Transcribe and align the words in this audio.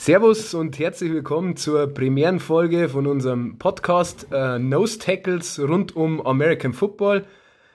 Servus 0.00 0.54
und 0.54 0.78
herzlich 0.78 1.12
willkommen 1.12 1.56
zur 1.56 1.86
Premierenfolge 1.86 2.88
von 2.88 3.06
unserem 3.06 3.58
Podcast 3.58 4.28
äh, 4.32 4.58
Nose 4.58 4.98
Tackles 4.98 5.60
rund 5.60 5.94
um 5.94 6.26
American 6.26 6.72
Football. 6.72 7.26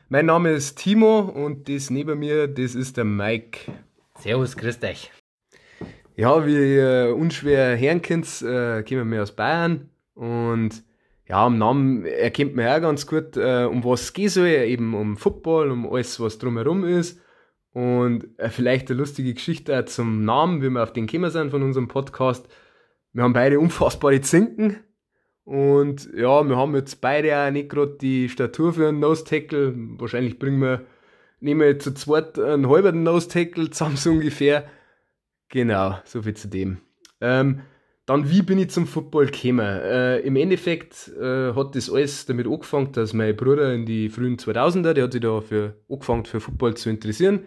Mein 0.09 0.25
Name 0.25 0.49
ist 0.49 0.79
Timo 0.79 1.19
und 1.19 1.69
das 1.69 1.91
neben 1.91 2.17
mir, 2.17 2.47
das 2.47 2.73
ist 2.73 2.97
der 2.97 3.03
Mike. 3.03 3.71
Servus, 4.17 4.57
grüß 4.57 4.79
dich. 4.79 5.11
Ja, 6.15 6.47
wie 6.47 6.77
ihr 6.77 7.15
unschwer 7.15 7.77
hören 7.77 8.01
könnt, 8.01 8.41
äh, 8.41 8.81
kommen 8.81 9.11
wir 9.11 9.21
aus 9.21 9.33
Bayern 9.33 9.91
und 10.15 10.83
ja, 11.27 11.45
am 11.45 11.59
Namen 11.59 12.07
erkennt 12.07 12.55
man 12.55 12.65
ja 12.65 12.79
ganz 12.79 13.05
gut, 13.05 13.37
äh, 13.37 13.65
um 13.65 13.83
was 13.83 14.01
es 14.01 14.13
geht 14.13 14.31
soll, 14.31 14.47
eben 14.47 14.95
um 14.95 15.15
Football, 15.15 15.69
um 15.69 15.87
alles, 15.93 16.19
was 16.19 16.39
drumherum 16.39 16.85
ist. 16.85 17.21
Und 17.75 18.39
äh, 18.39 18.49
vielleicht 18.49 18.89
eine 18.89 18.97
lustige 18.99 19.33
Geschichte 19.33 19.77
auch 19.77 19.83
zum 19.83 20.23
Namen, 20.23 20.61
wie 20.61 20.69
wir 20.69 20.81
auf 20.81 20.93
den 20.93 21.07
gekommen 21.07 21.29
sind 21.29 21.51
von 21.51 21.61
unserem 21.61 21.89
Podcast. 21.89 22.47
Wir 23.11 23.21
haben 23.21 23.33
beide 23.33 23.59
unfassbare 23.59 24.21
Zinken. 24.21 24.77
Und 25.43 26.09
ja, 26.15 26.47
wir 26.47 26.55
haben 26.55 26.73
jetzt 26.73 27.01
beide 27.01 27.37
auch 27.37 27.51
nicht 27.51 27.67
gerade 27.67 27.97
die 27.99 28.29
Statur 28.29 28.71
für 28.71 28.87
einen 28.87 29.01
Nose 29.01 29.25
Tackle. 29.25 29.73
Wahrscheinlich 29.75 30.39
bringen 30.39 30.61
wir, 30.61 30.85
nehmen 31.41 31.59
wir 31.59 31.77
zu 31.77 31.93
zweit 31.93 32.39
einen 32.39 32.69
halben 32.69 33.03
Nose 33.03 33.27
Tackle 33.27 33.69
zusammen 33.71 33.97
so 33.97 34.11
ungefähr. 34.11 34.69
Genau, 35.49 35.99
so 36.05 36.21
viel 36.21 36.33
zu 36.33 36.47
dem. 36.47 36.77
Ähm, 37.19 37.59
dann, 38.05 38.31
wie 38.31 38.41
bin 38.41 38.57
ich 38.57 38.69
zum 38.69 38.87
Football 38.87 39.25
gekommen? 39.25 39.59
Äh, 39.59 40.19
Im 40.19 40.37
Endeffekt 40.37 41.11
äh, 41.19 41.51
hat 41.51 41.75
das 41.75 41.89
alles 41.89 42.25
damit 42.25 42.47
angefangen, 42.47 42.93
dass 42.93 43.11
mein 43.11 43.35
Bruder 43.35 43.73
in 43.73 43.85
die 43.85 44.07
frühen 44.07 44.37
2000er, 44.37 44.93
der 44.93 45.03
hat 45.03 45.11
sich 45.11 45.19
da 45.21 45.41
angefangen 45.89 46.23
für 46.23 46.39
Football 46.39 46.75
zu 46.75 46.89
interessieren. 46.89 47.45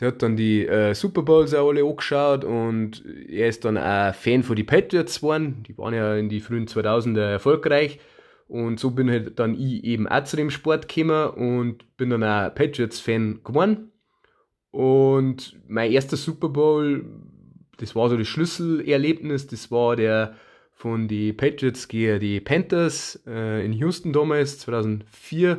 Der 0.00 0.08
hat 0.08 0.22
dann 0.22 0.36
die 0.36 0.66
äh, 0.66 0.94
Super 0.94 1.22
Bowls 1.22 1.54
auch 1.54 1.68
alle 1.68 1.84
angeschaut 1.84 2.44
und 2.44 3.04
er 3.28 3.48
ist 3.48 3.64
dann 3.64 3.76
auch 3.76 4.14
Fan 4.14 4.44
von 4.44 4.54
den 4.54 4.66
Patriots 4.66 5.16
geworden. 5.16 5.64
Die 5.66 5.76
waren 5.76 5.94
ja 5.94 6.14
in 6.14 6.28
die 6.28 6.40
frühen 6.40 6.66
2000er 6.66 7.32
erfolgreich. 7.32 7.98
Und 8.46 8.80
so 8.80 8.92
bin 8.92 9.10
halt 9.10 9.38
dann 9.38 9.54
ich 9.54 9.84
eben 9.84 10.08
auch 10.08 10.24
zu 10.24 10.36
dem 10.36 10.50
Sport 10.50 10.88
gekommen 10.88 11.30
und 11.30 11.96
bin 11.96 12.10
dann 12.10 12.24
auch 12.24 12.54
Patriots-Fan 12.54 13.40
geworden. 13.44 13.92
Und 14.70 15.60
mein 15.66 15.90
erster 15.90 16.16
Super 16.16 16.48
Bowl, 16.48 17.04
das 17.78 17.94
war 17.94 18.08
so 18.08 18.16
das 18.16 18.28
Schlüsselerlebnis, 18.28 19.48
das 19.48 19.70
war 19.70 19.96
der 19.96 20.34
von 20.72 21.08
die 21.08 21.32
Patriots 21.32 21.88
gegen 21.88 22.20
die 22.20 22.40
Panthers 22.40 23.20
äh, 23.26 23.64
in 23.64 23.72
Houston 23.72 24.12
damals, 24.12 24.60
2004 24.60 25.58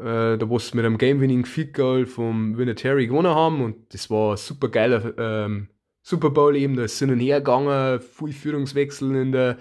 äh, 0.00 0.38
da 0.38 0.48
wo 0.48 0.58
sie 0.58 0.76
mit 0.76 0.84
einem 0.84 0.98
Game-Winning 0.98 1.44
Field 1.44 1.74
Goal 1.74 2.06
vom 2.06 2.56
Vinatieri 2.56 3.06
gewonnen 3.06 3.34
haben 3.34 3.62
und 3.62 3.92
das 3.92 4.10
war 4.10 4.32
ein 4.32 4.36
super 4.36 4.68
geiler 4.68 5.14
ähm, 5.18 5.68
Super 6.02 6.30
Bowl. 6.30 6.56
Eben, 6.56 6.76
da 6.76 6.84
ist 6.84 6.98
hin 6.98 7.10
und 7.10 7.20
her 7.20 7.40
gegangen, 7.40 8.00
viel 8.00 8.32
Führungswechsel 8.32 9.14
in 9.14 9.32
der 9.32 9.58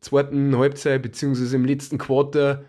zweiten 0.00 0.56
Halbzeit 0.56 1.02
beziehungsweise 1.02 1.56
im 1.56 1.64
letzten 1.64 1.98
Quarter. 1.98 2.64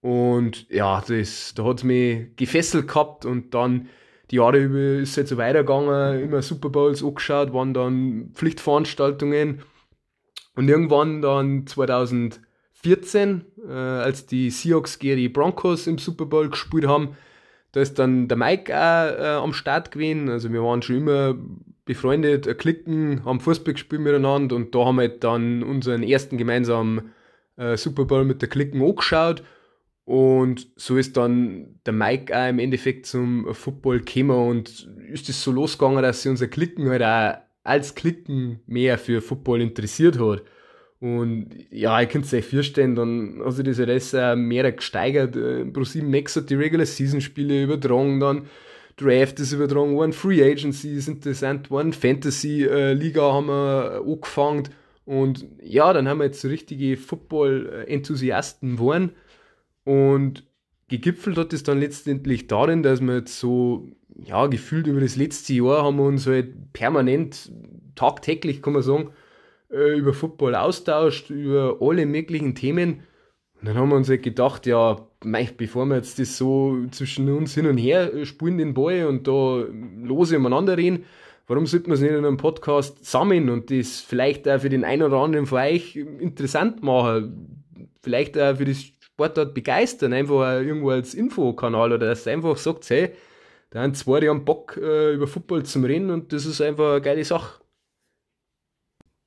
Und 0.00 0.68
ja, 0.70 1.02
das, 1.06 1.54
da 1.54 1.64
hat 1.64 1.78
es 1.78 1.84
mich 1.84 2.36
gefesselt 2.36 2.88
gehabt 2.88 3.24
und 3.24 3.54
dann 3.54 3.88
die 4.30 4.36
Jahre 4.36 4.58
über 4.58 5.02
ist 5.02 5.10
es 5.10 5.16
halt 5.16 5.28
so 5.28 5.36
weitergegangen, 5.36 6.20
immer 6.22 6.42
Super 6.42 6.70
Bowls 6.70 7.04
angeschaut, 7.04 7.52
waren 7.52 7.74
dann 7.74 8.30
Pflichtveranstaltungen. 8.34 9.62
Und 10.54 10.68
irgendwann 10.68 11.22
dann 11.22 11.66
2000 11.66 12.40
14, 12.82 13.44
äh, 13.68 13.72
als 13.72 14.26
die 14.26 14.50
Seahawks 14.50 14.98
gegen 14.98 15.16
die 15.16 15.28
Broncos 15.28 15.86
im 15.86 15.98
Super 15.98 16.26
Bowl 16.26 16.50
gespielt 16.50 16.86
haben. 16.86 17.16
Da 17.72 17.80
ist 17.80 17.98
dann 17.98 18.28
der 18.28 18.36
Mike 18.36 18.72
auch 18.74 19.18
äh, 19.18 19.42
am 19.42 19.52
Start 19.52 19.92
gewesen. 19.92 20.28
Also 20.28 20.52
wir 20.52 20.62
waren 20.62 20.82
schon 20.82 20.96
immer 20.96 21.36
befreundet, 21.84 22.46
äh, 22.46 22.54
klicken, 22.54 23.24
haben 23.24 23.40
Fußball 23.40 23.74
gespielt 23.74 24.02
miteinander 24.02 24.56
und 24.56 24.74
da 24.74 24.84
haben 24.84 24.96
wir 24.96 25.08
dann 25.08 25.62
unseren 25.62 26.02
ersten 26.02 26.38
gemeinsamen 26.38 27.12
äh, 27.56 27.76
Super 27.76 28.04
Bowl 28.04 28.24
mit 28.24 28.42
der 28.42 28.48
Klicken 28.48 28.82
angeschaut. 28.82 29.42
Und 30.04 30.68
so 30.76 30.96
ist 30.96 31.16
dann 31.16 31.78
der 31.86 31.92
Mike 31.92 32.36
auch 32.36 32.48
im 32.48 32.58
Endeffekt 32.58 33.06
zum 33.06 33.54
Football 33.54 34.00
gekommen 34.00 34.48
und 34.48 34.90
ist 35.08 35.28
es 35.28 35.42
so 35.42 35.52
losgegangen, 35.52 36.02
dass 36.02 36.22
sich 36.22 36.30
unser 36.30 36.48
Klicken 36.48 36.88
halt 36.90 37.02
auch 37.02 37.38
als 37.62 37.94
Klicken 37.94 38.60
mehr 38.66 38.98
für 38.98 39.22
Football 39.22 39.60
interessiert 39.60 40.18
hat. 40.18 40.42
Und 41.02 41.48
ja, 41.72 42.00
ich 42.00 42.10
könnte 42.10 42.28
es 42.28 42.32
euch 42.32 42.48
vorstellen, 42.48 42.94
dann 42.94 43.42
hat 43.44 43.54
sich 43.54 43.64
das 43.64 43.80
alles 43.80 44.12
halt 44.12 44.38
mehr 44.38 44.70
gesteigert. 44.70 45.34
Äh, 45.34 45.64
Pro 45.64 45.82
7 45.82 46.08
Max 46.08 46.36
hat 46.36 46.48
die 46.48 46.54
Regular 46.54 46.86
Season 46.86 47.20
Spiele 47.20 47.64
übertragen, 47.64 48.20
dann 48.20 48.46
Draft 48.96 49.40
ist 49.40 49.50
übertragen 49.50 49.96
worden, 49.96 50.12
Free 50.12 50.44
Agency 50.44 50.94
ist 50.94 51.08
interessant 51.08 51.72
worden, 51.72 51.92
Fantasy 51.92 52.62
äh, 52.62 52.94
haben 53.16 53.46
wir 53.46 54.00
angefangen. 54.06 54.68
Und 55.04 55.44
ja, 55.60 55.92
dann 55.92 56.06
haben 56.08 56.18
wir 56.18 56.26
jetzt 56.26 56.40
so 56.40 56.46
richtige 56.46 56.96
Football-Enthusiasten 56.96 58.76
geworden. 58.76 59.10
Und 59.82 60.44
gegipfelt 60.86 61.36
hat 61.36 61.52
es 61.52 61.64
dann 61.64 61.80
letztendlich 61.80 62.46
darin, 62.46 62.84
dass 62.84 63.00
wir 63.00 63.16
jetzt 63.16 63.40
so, 63.40 63.88
ja, 64.24 64.46
gefühlt 64.46 64.86
über 64.86 65.00
das 65.00 65.16
letzte 65.16 65.54
Jahr 65.54 65.82
haben 65.82 65.96
wir 65.96 66.04
uns 66.04 66.28
halt 66.28 66.72
permanent, 66.72 67.50
tagtäglich 67.96 68.62
kann 68.62 68.74
man 68.74 68.82
sagen, 68.82 69.10
äh, 69.72 69.96
über 69.96 70.12
Football 70.12 70.54
austauscht, 70.54 71.30
über 71.30 71.78
alle 71.80 72.06
möglichen 72.06 72.54
Themen. 72.54 73.02
Und 73.60 73.68
dann 73.68 73.76
haben 73.76 73.90
wir 73.90 73.96
uns 73.96 74.08
halt 74.08 74.22
gedacht, 74.22 74.66
ja, 74.66 75.06
bevor 75.56 75.86
wir 75.86 75.96
jetzt 75.96 76.18
das 76.18 76.36
so 76.36 76.76
zwischen 76.90 77.30
uns 77.30 77.54
hin 77.54 77.66
und 77.66 77.78
her 77.78 78.24
spielen, 78.24 78.58
den 78.58 78.74
Ball 78.74 79.06
und 79.06 79.26
da 79.28 79.64
lose 80.02 80.36
umeinander 80.36 80.76
reden, 80.76 81.04
warum 81.46 81.66
sollte 81.66 81.88
man 81.88 81.94
es 81.94 82.00
nicht 82.00 82.10
in 82.10 82.24
einem 82.24 82.36
Podcast 82.36 83.04
sammeln 83.04 83.50
und 83.50 83.70
das 83.70 84.00
vielleicht 84.00 84.48
auch 84.48 84.60
für 84.60 84.68
den 84.68 84.84
einen 84.84 85.02
oder 85.02 85.18
anderen 85.18 85.46
von 85.46 85.58
euch 85.58 85.96
interessant 85.96 86.82
machen? 86.82 87.64
Vielleicht 88.02 88.36
auch 88.36 88.56
für 88.56 88.64
das 88.64 88.82
Sportart 89.00 89.54
begeistern, 89.54 90.12
einfach 90.12 90.60
irgendwo 90.60 90.90
als 90.90 91.14
Infokanal 91.14 91.92
oder 91.92 92.08
dass 92.08 92.26
einfach 92.26 92.56
sagt, 92.56 92.90
hey, 92.90 93.10
da 93.70 93.82
haben 93.82 93.94
zwei, 93.94 94.20
die 94.20 94.28
haben 94.28 94.44
Bock 94.44 94.76
äh, 94.76 95.14
über 95.14 95.26
Football 95.26 95.62
zum 95.62 95.84
Reden 95.84 96.10
und 96.10 96.32
das 96.32 96.44
ist 96.46 96.60
einfach 96.60 96.92
eine 96.92 97.00
geile 97.00 97.24
Sache. 97.24 97.61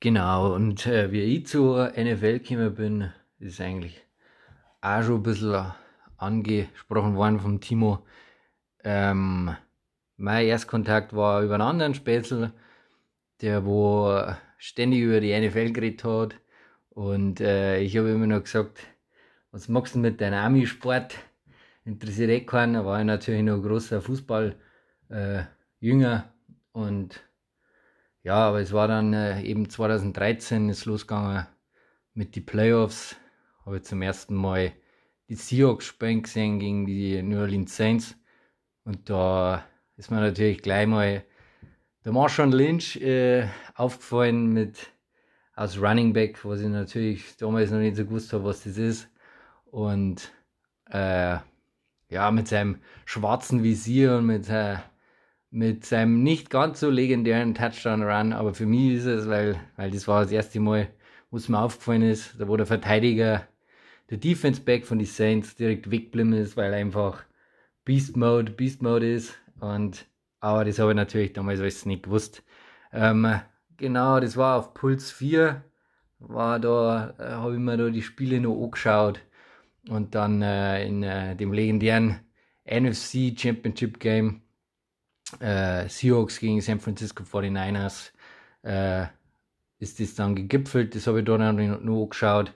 Genau, 0.00 0.54
und 0.54 0.86
äh, 0.86 1.10
wie 1.10 1.22
ich 1.22 1.46
zur 1.46 1.92
NFL 1.96 2.40
gekommen 2.40 2.74
bin, 2.74 3.12
ist 3.38 3.60
eigentlich 3.60 4.04
auch 4.82 5.02
schon 5.02 5.16
ein 5.16 5.22
bisschen 5.22 5.72
angesprochen 6.18 7.16
worden 7.16 7.40
vom 7.40 7.60
Timo. 7.60 8.06
Ähm, 8.84 9.56
mein 10.16 10.46
Erstkontakt 10.46 11.14
war 11.14 11.42
über 11.42 11.54
einen 11.54 11.62
anderen 11.62 11.94
Spätzl, 11.94 12.52
der 13.40 13.64
wo 13.64 14.34
ständig 14.58 15.00
über 15.00 15.20
die 15.20 15.38
NFL 15.38 15.72
geredet 15.72 16.04
hat. 16.04 16.36
Und 16.90 17.40
äh, 17.40 17.80
ich 17.80 17.96
habe 17.96 18.10
immer 18.10 18.26
noch 18.26 18.42
gesagt, 18.42 18.78
was 19.50 19.68
machst 19.68 19.94
du 19.94 19.98
mit 19.98 20.20
deinem 20.20 20.34
Army-Sport? 20.42 21.16
Interessiert 21.84 22.30
eh 22.30 22.40
keinen. 22.44 22.74
Da 22.74 22.84
war 22.84 23.00
ich 23.00 23.06
natürlich 23.06 23.42
noch 23.42 23.54
ein 23.54 23.62
großer 23.62 24.02
Fußball 24.02 24.56
äh, 25.08 25.44
und 26.72 27.25
ja, 28.26 28.48
aber 28.48 28.60
es 28.60 28.72
war 28.72 28.88
dann 28.88 29.12
äh, 29.12 29.40
eben 29.42 29.70
2013 29.70 30.68
ist 30.68 30.84
losgegangen 30.84 31.46
mit 32.12 32.34
den 32.34 32.44
Playoffs. 32.44 33.14
Habe 33.64 33.76
ich 33.76 33.84
zum 33.84 34.02
ersten 34.02 34.34
Mal 34.34 34.72
die 35.28 35.36
Seahawks 35.36 35.86
spielen 35.86 36.24
gesehen 36.24 36.58
gegen 36.58 36.86
die 36.86 37.22
New 37.22 37.38
Orleans 37.38 37.76
Saints. 37.76 38.16
Und 38.82 39.08
da 39.08 39.64
ist 39.96 40.10
mir 40.10 40.18
natürlich 40.18 40.60
gleich 40.60 40.88
mal 40.88 41.24
der 42.04 42.12
Marshawn 42.12 42.50
Lynch 42.50 42.96
äh, 42.96 43.46
aufgefallen 43.76 44.52
mit 44.52 44.92
als 45.52 45.80
Running 45.80 46.12
Back, 46.12 46.44
was 46.44 46.60
ich 46.60 46.68
natürlich 46.68 47.36
damals 47.36 47.70
noch 47.70 47.78
nicht 47.78 47.96
so 47.96 48.06
gewusst 48.06 48.32
habe, 48.32 48.42
was 48.42 48.64
das 48.64 48.76
ist. 48.76 49.08
Und 49.66 50.32
äh, 50.90 51.38
ja, 52.08 52.30
mit 52.32 52.48
seinem 52.48 52.80
schwarzen 53.04 53.62
Visier 53.62 54.16
und 54.16 54.26
mit 54.26 54.46
seiner 54.46 54.82
mit 55.56 55.86
seinem 55.86 56.22
nicht 56.22 56.50
ganz 56.50 56.80
so 56.80 56.90
legendären 56.90 57.54
Touchdown-Run, 57.54 58.34
aber 58.34 58.52
für 58.52 58.66
mich 58.66 58.92
ist 58.92 59.06
es, 59.06 59.26
weil, 59.26 59.58
weil 59.76 59.90
das 59.90 60.06
war 60.06 60.20
das 60.20 60.30
erste 60.30 60.60
Mal, 60.60 60.88
wo 61.30 61.38
es 61.38 61.48
mir 61.48 61.58
aufgefallen 61.58 62.02
ist, 62.02 62.38
da 62.38 62.46
wo 62.46 62.58
der 62.58 62.66
Verteidiger, 62.66 63.48
der 64.10 64.18
Defense-Back 64.18 64.84
von 64.84 64.98
den 64.98 65.06
Saints 65.06 65.56
direkt 65.56 65.90
weggeblieben 65.90 66.34
ist, 66.34 66.58
weil 66.58 66.74
einfach 66.74 67.24
Beast 67.86 68.18
Mode, 68.18 68.52
Beast 68.52 68.82
Mode 68.82 69.10
ist 69.10 69.34
und, 69.58 70.04
aber 70.40 70.66
das 70.66 70.78
habe 70.78 70.90
ich 70.90 70.96
natürlich 70.96 71.32
damals 71.32 71.60
alles 71.60 71.86
nicht 71.86 72.02
gewusst. 72.02 72.42
Ähm, 72.92 73.40
genau, 73.78 74.20
das 74.20 74.36
war 74.36 74.58
auf 74.58 74.74
Puls 74.74 75.10
4, 75.10 75.64
war 76.18 76.60
da, 76.60 77.14
äh, 77.18 77.30
habe 77.30 77.54
ich 77.54 77.60
mir 77.60 77.78
da 77.78 77.88
die 77.88 78.02
Spiele 78.02 78.42
noch 78.42 78.62
angeschaut 78.62 79.22
und 79.88 80.14
dann 80.14 80.42
äh, 80.42 80.86
in 80.86 81.02
äh, 81.02 81.34
dem 81.34 81.54
legendären 81.54 82.20
NFC 82.66 83.34
Championship 83.34 84.00
Game 84.00 84.42
äh, 85.40 85.88
Seahawks 85.88 86.38
gegen 86.38 86.60
San 86.60 86.80
Francisco 86.80 87.24
49ers 87.24 88.10
äh, 88.62 89.06
ist 89.78 90.00
das 90.00 90.14
dann 90.14 90.34
gegipfelt. 90.36 90.94
Das 90.94 91.06
habe 91.06 91.20
ich 91.20 91.24
da 91.26 91.36
noch, 91.38 91.52
noch 91.52 92.02
angeschaut 92.04 92.52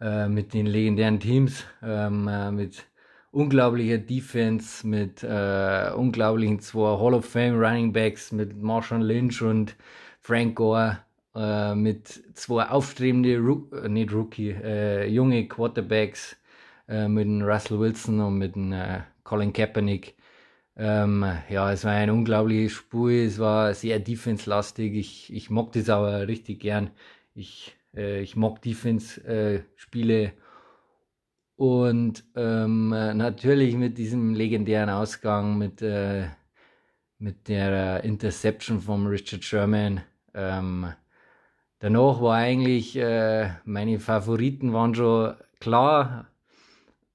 äh, 0.00 0.28
mit 0.28 0.54
den 0.54 0.66
legendären 0.66 1.20
Teams, 1.20 1.64
ähm, 1.82 2.28
äh, 2.28 2.50
mit 2.50 2.86
unglaublicher 3.32 3.98
Defense, 3.98 4.86
mit 4.86 5.22
äh, 5.22 5.90
unglaublichen 5.94 6.60
zwei 6.60 6.98
Hall 6.98 7.14
of 7.14 7.26
Fame 7.26 7.58
Running 7.58 7.92
Backs, 7.92 8.32
mit 8.32 8.56
Marshawn 8.62 9.02
Lynch 9.02 9.42
und 9.42 9.76
Frank 10.20 10.56
Gore. 10.56 10.98
äh, 11.34 11.74
mit 11.74 12.22
zwei 12.34 12.64
aufstrebende, 12.68 13.38
Ru 13.38 13.66
nicht 13.88 14.12
Rookie, 14.12 14.54
junge 15.08 15.48
Quarterbacks, 15.48 16.36
mit 16.86 17.26
Russell 17.42 17.80
Wilson 17.80 18.20
und 18.20 18.38
mit 18.38 18.54
Colin 19.24 19.52
Kaepernick. 19.52 20.14
Ähm, 20.76 21.24
ja, 21.48 21.72
es 21.72 21.84
war 21.84 21.92
ein 21.92 22.10
unglaubliches 22.10 22.72
Spiel, 22.72 23.26
es 23.26 23.38
war 23.38 23.74
sehr 23.74 24.00
defense-lastig. 24.00 24.94
Ich, 24.94 25.32
ich 25.32 25.50
mag 25.50 25.72
das 25.72 25.88
aber 25.88 26.26
richtig 26.26 26.60
gern. 26.60 26.90
Ich, 27.34 27.76
äh, 27.94 28.20
ich 28.22 28.36
mag 28.36 28.60
Defense-Spiele. 28.62 30.32
und 31.56 32.24
ähm, 32.34 32.88
natürlich 32.88 33.76
mit 33.76 33.98
diesem 33.98 34.34
legendären 34.34 34.90
Ausgang, 34.90 35.58
mit, 35.58 35.82
äh, 35.82 36.26
mit 37.18 37.48
der 37.48 38.02
Interception 38.04 38.80
von 38.80 39.06
Richard 39.06 39.44
Sherman. 39.44 40.02
Ähm, 40.34 40.92
danach 41.78 42.20
war 42.20 42.36
eigentlich, 42.36 42.96
äh, 42.96 43.50
meine 43.64 44.00
Favoriten 44.00 44.72
waren 44.72 44.94
schon 44.94 45.34
klar 45.60 46.26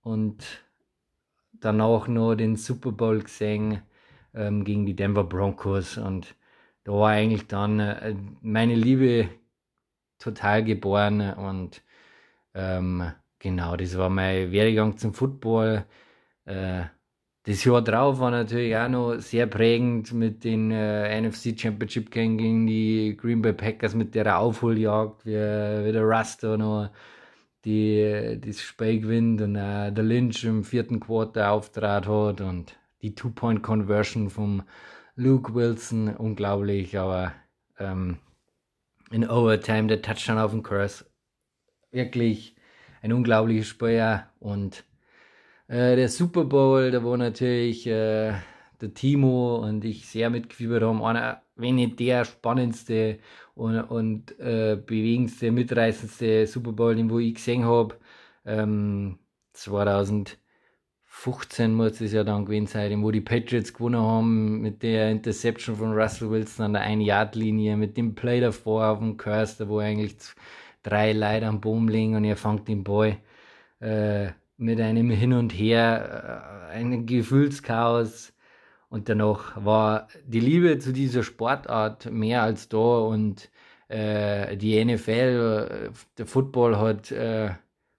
und 0.02 0.44
danach 1.62 2.08
noch 2.08 2.36
den 2.36 2.56
Super 2.56 2.92
Bowl 2.92 3.22
gesehen 3.22 3.82
ähm, 4.34 4.64
gegen 4.64 4.86
die 4.86 4.96
Denver 4.96 5.24
Broncos 5.24 5.98
und 5.98 6.36
da 6.84 6.94
war 6.94 7.10
eigentlich 7.10 7.48
dann 7.48 7.80
äh, 7.80 8.16
meine 8.42 8.76
Liebe 8.76 9.30
total 10.20 10.64
geboren 10.64 11.22
und 11.34 11.84
ähm, 12.54 13.12
genau, 13.40 13.76
das 13.76 13.98
war 13.98 14.10
mein 14.10 14.52
Werdegang 14.52 14.98
zum 14.98 15.14
Football. 15.14 15.86
Äh, 16.46 16.84
das 17.44 17.64
Jahr 17.64 17.82
drauf 17.82 18.20
war 18.20 18.32
natürlich 18.32 18.76
auch 18.76 18.90
noch 18.90 19.16
sehr 19.20 19.48
prägend 19.48 20.14
mit 20.14 20.44
den 20.44 20.72
äh, 20.72 21.22
NFC 21.22 21.60
Championship 21.60 22.12
gegen 22.12 22.68
die 22.68 23.16
Green 23.18 23.42
Bay 23.42 23.54
Packers 23.54 23.96
mit 23.96 24.14
der 24.16 24.40
Aufholjagd, 24.40 25.26
wie, 25.26 25.32
wie 25.32 25.92
der 25.92 26.04
Rust 26.04 26.44
noch 26.44 26.92
die, 27.66 28.40
das 28.44 28.62
Spiel 28.62 29.02
gewinnt 29.02 29.42
und 29.42 29.56
äh, 29.56 29.92
der 29.92 30.04
Lynch 30.04 30.44
im 30.44 30.64
vierten 30.64 31.00
Quarter 31.00 31.52
auftrat 31.52 32.08
hat 32.08 32.42
und 32.42 32.78
die 33.02 33.16
Two-Point-Conversion 33.16 34.30
vom 34.30 34.64
Luke 35.16 35.54
Wilson, 35.54 36.16
unglaublich, 36.16 36.98
aber 36.98 37.34
ähm, 37.78 38.18
in 39.12 39.28
Overtime 39.28 39.88
der 39.88 40.02
Touchdown 40.02 40.38
auf 40.38 40.52
den 40.52 40.64
Curse, 40.64 41.06
wirklich 41.92 42.56
ein 43.02 43.14
unglaubliches 43.14 43.68
Spiel 43.68 44.24
und 44.40 44.86
äh, 45.68 45.96
der 45.96 46.10
Super 46.10 46.46
Bowl, 46.46 46.92
da 46.92 47.04
war 47.04 47.18
natürlich 47.18 47.86
äh, 47.88 48.34
der 48.82 48.94
Timo 48.94 49.58
und 49.58 49.84
ich 49.86 50.08
sehr 50.08 50.30
mitgefiebert 50.30 50.84
haben, 50.84 51.04
einer, 51.04 51.42
wenn 51.60 51.76
nicht 51.76 52.00
der 52.00 52.26
spannendste 52.26 53.20
und, 53.56 53.80
und 53.80 54.40
äh, 54.40 54.78
bewegendste, 54.84 55.52
mitreißendste 55.52 56.48
Super 56.48 56.72
Bowl, 56.72 56.96
den 56.96 57.10
wo 57.10 57.20
ich 57.20 57.36
gesehen 57.36 57.66
habe. 57.66 57.96
Ähm, 58.46 59.20
2015 59.54 60.38
muss 61.74 62.00
es 62.02 62.14
ja 62.14 62.24
dann 62.24 62.46
gewesen 62.46 62.68
sein, 62.68 63.04
wo 63.04 63.12
die 63.12 63.22
Patriots 63.22 63.74
gewonnen 63.74 64.02
haben 64.02 64.62
mit 64.62 64.84
der 64.84 65.12
Interception 65.12 65.76
von 65.76 65.94
Russell 65.94 66.30
Wilson 66.30 66.66
an 66.66 66.74
der 66.74 66.88
1-Yard-Linie, 66.88 67.76
mit 67.78 67.98
dem 67.98 68.16
Play 68.16 68.40
davor 68.40 68.88
auf 68.88 69.00
dem 69.00 69.18
Curse, 69.18 69.68
wo 69.68 69.80
eigentlich 69.80 70.16
drei 70.84 71.12
Leute 71.14 71.48
am 71.48 71.62
Boden 71.62 71.88
liegen 71.90 72.16
und 72.16 72.24
er 72.24 72.38
fängt 72.38 72.68
den 72.68 72.84
Ball 72.84 73.18
äh, 73.82 74.30
mit 74.58 74.80
einem 74.80 75.10
Hin 75.10 75.34
und 75.34 75.52
Her, 75.52 76.70
äh, 76.72 76.78
ein 76.78 77.06
Gefühlschaos 77.06 78.34
und 78.90 79.08
danach 79.08 79.64
war 79.64 80.08
die 80.26 80.40
Liebe 80.40 80.80
zu 80.80 80.92
dieser 80.94 81.24
Sportart 81.24 82.12
mehr 82.12 82.44
als 82.44 82.70
da 82.70 82.78
und 82.78 83.50
äh, 83.88 84.58
die 84.58 84.84
NFL, 84.84 85.92
der 86.18 86.26
Football 86.26 86.78
hat 86.78 87.12
äh, 87.12 87.52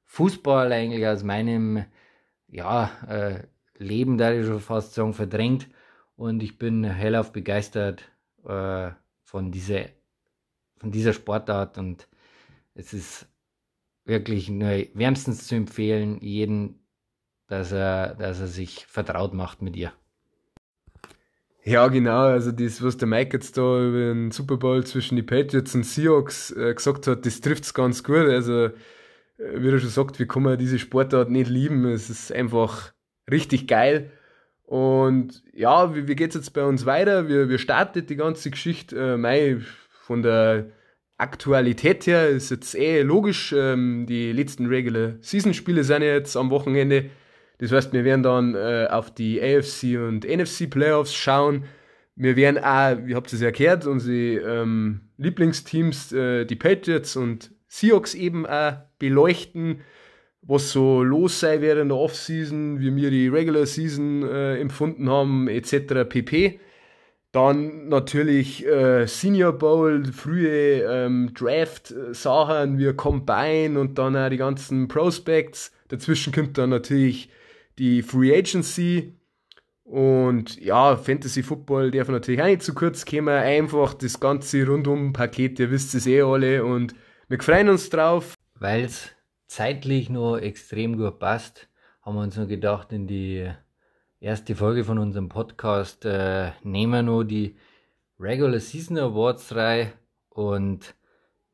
Fußball 0.04 0.72
eigentlich 0.72 1.06
aus 1.06 1.22
meinem 1.22 1.84
ja, 2.48 2.90
äh, 3.08 3.44
Leben, 3.78 4.18
da 4.18 4.32
ich 4.32 4.46
schon 4.46 4.60
fast 4.60 4.94
sagen, 4.94 5.14
verdrängt. 5.14 5.68
Und 6.16 6.42
ich 6.42 6.58
bin 6.58 6.84
hellauf 6.84 7.32
begeistert 7.32 8.10
äh, 8.44 8.90
von, 9.22 9.52
dieser, 9.52 9.86
von 10.78 10.90
dieser 10.90 11.12
Sportart 11.12 11.78
und 11.78 12.08
es 12.74 12.92
ist 12.92 13.26
wirklich 14.04 14.48
nur 14.48 14.86
wärmstens 14.94 15.46
zu 15.46 15.54
empfehlen, 15.54 16.20
jeden, 16.20 16.86
dass 17.46 17.72
er, 17.72 18.16
dass 18.16 18.40
er 18.40 18.48
sich 18.48 18.86
vertraut 18.86 19.32
macht 19.34 19.62
mit 19.62 19.76
ihr. 19.76 19.92
Ja, 21.64 21.88
genau. 21.88 22.22
Also 22.22 22.52
das, 22.52 22.82
was 22.82 22.96
der 22.96 23.08
Mike 23.08 23.36
jetzt 23.36 23.58
da 23.58 23.86
über 23.86 23.98
den 23.98 24.30
Super 24.30 24.56
Bowl 24.56 24.84
zwischen 24.84 25.16
die 25.16 25.22
Patriots 25.22 25.74
und 25.74 25.84
Seahawks 25.84 26.52
äh, 26.52 26.74
gesagt 26.74 27.06
hat, 27.06 27.26
das 27.26 27.40
trifft's 27.40 27.74
ganz 27.74 28.02
gut. 28.02 28.16
Also, 28.16 28.66
äh, 28.66 28.72
wie 29.36 29.68
er 29.68 29.78
schon 29.78 29.90
sagt, 29.90 30.18
wie 30.18 30.26
kann 30.26 30.42
man 30.42 30.58
diese 30.58 30.78
Sportart 30.78 31.30
nicht 31.30 31.50
lieben? 31.50 31.84
Es 31.86 32.08
ist 32.08 32.32
einfach 32.32 32.92
richtig 33.30 33.68
geil. 33.68 34.10
Und 34.62 35.42
ja, 35.52 35.94
wie, 35.94 36.08
wie 36.08 36.14
geht's 36.14 36.34
jetzt 36.34 36.54
bei 36.54 36.64
uns 36.64 36.86
weiter? 36.86 37.28
Wir, 37.28 37.48
wir 37.48 37.58
starten 37.58 38.06
die 38.06 38.16
ganze 38.16 38.50
Geschichte. 38.50 38.96
Äh, 38.96 39.16
Mai 39.18 39.58
von 39.90 40.22
der 40.22 40.66
Aktualität 41.18 42.06
her 42.06 42.28
ist 42.30 42.50
jetzt 42.50 42.74
eh 42.74 43.02
logisch. 43.02 43.54
Ähm, 43.56 44.06
die 44.06 44.32
letzten 44.32 44.66
Regular 44.66 45.14
Season 45.20 45.52
Spiele 45.52 45.84
sind 45.84 46.02
ja 46.02 46.14
jetzt 46.14 46.36
am 46.36 46.50
Wochenende. 46.50 47.10
Das 47.60 47.72
heißt, 47.72 47.92
wir 47.92 48.04
werden 48.04 48.22
dann 48.22 48.54
äh, 48.54 48.88
auf 48.90 49.12
die 49.14 49.40
AFC 49.40 49.98
und 49.98 50.24
NFC 50.24 50.70
Playoffs 50.70 51.14
schauen. 51.14 51.64
Wir 52.16 52.34
werden 52.34 52.58
auch, 52.58 53.06
wie 53.06 53.14
habt 53.14 53.30
ihr 53.32 53.36
es 53.36 53.42
ja 53.42 53.50
gehört, 53.50 53.86
unsere 53.86 54.60
ähm, 54.62 55.02
Lieblingsteams, 55.18 56.12
äh, 56.12 56.46
die 56.46 56.56
Patriots 56.56 57.16
und 57.16 57.50
Seahawks 57.68 58.14
eben 58.14 58.46
auch 58.46 58.76
beleuchten, 58.98 59.80
was 60.40 60.72
so 60.72 61.02
los 61.02 61.40
sei 61.40 61.60
während 61.60 61.90
der 61.90 61.98
Offseason, 61.98 62.80
wie 62.80 62.96
wir 62.96 63.10
die 63.10 63.28
Regular 63.28 63.66
Season 63.66 64.22
äh, 64.22 64.58
empfunden 64.58 65.10
haben, 65.10 65.46
etc. 65.46 66.08
pp. 66.08 66.60
Dann 67.32 67.88
natürlich 67.88 68.66
äh, 68.66 69.06
Senior 69.06 69.52
Bowl, 69.52 70.04
frühe 70.06 70.82
ähm, 70.82 71.32
Draft-Sachen 71.34 72.78
wie 72.78 72.92
Combine 72.94 73.78
und 73.78 73.98
dann 73.98 74.16
auch 74.16 74.30
die 74.30 74.38
ganzen 74.38 74.88
Prospects. 74.88 75.72
Dazwischen 75.88 76.32
kommt 76.32 76.56
dann 76.56 76.70
natürlich 76.70 77.28
die 77.80 78.02
Free 78.02 78.36
Agency. 78.36 79.16
Und 79.82 80.60
ja, 80.60 80.96
Fantasy 80.96 81.42
Football 81.42 81.90
darf 81.90 82.08
natürlich 82.08 82.40
auch 82.40 82.46
nicht 82.46 82.62
zu 82.62 82.74
kurz 82.74 83.04
kommen. 83.04 83.28
Einfach 83.28 83.94
das 83.94 84.20
ganze 84.20 84.64
Rundum-Paket, 84.66 85.58
ihr 85.58 85.70
wisst 85.70 85.94
es 85.94 86.06
eh 86.06 86.22
alle. 86.22 86.64
Und 86.64 86.94
wir 87.28 87.40
freuen 87.40 87.70
uns 87.70 87.90
drauf. 87.90 88.34
Weil 88.54 88.84
es 88.84 89.10
zeitlich 89.46 90.10
noch 90.10 90.36
extrem 90.36 90.96
gut 90.96 91.18
passt, 91.18 91.68
haben 92.02 92.16
wir 92.16 92.22
uns 92.22 92.36
noch 92.36 92.46
gedacht, 92.46 92.92
in 92.92 93.08
die 93.08 93.50
erste 94.20 94.54
Folge 94.54 94.84
von 94.84 94.98
unserem 94.98 95.28
Podcast 95.30 96.04
äh, 96.04 96.50
nehmen 96.62 96.92
wir 96.92 97.02
noch 97.02 97.24
die 97.24 97.56
Regular 98.20 98.60
Season 98.60 98.98
Awards 98.98 99.56
rein. 99.56 99.92
Und 100.28 100.94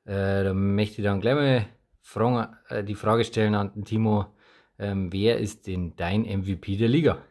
äh, 0.04 0.42
da 0.44 0.52
möchte 0.52 1.00
ich 1.00 1.04
dann 1.04 1.20
gleich 1.20 1.34
mal 1.36 1.66
fragen, 2.02 2.54
äh, 2.68 2.82
die 2.82 2.96
Frage 2.96 3.24
stellen 3.24 3.54
an 3.54 3.72
den 3.72 3.84
Timo 3.84 4.26
ähm, 4.78 5.12
wer 5.12 5.38
ist 5.38 5.66
denn 5.66 5.94
dein 5.96 6.22
MVP 6.22 6.76
der 6.76 6.88
Liga? 6.88 7.22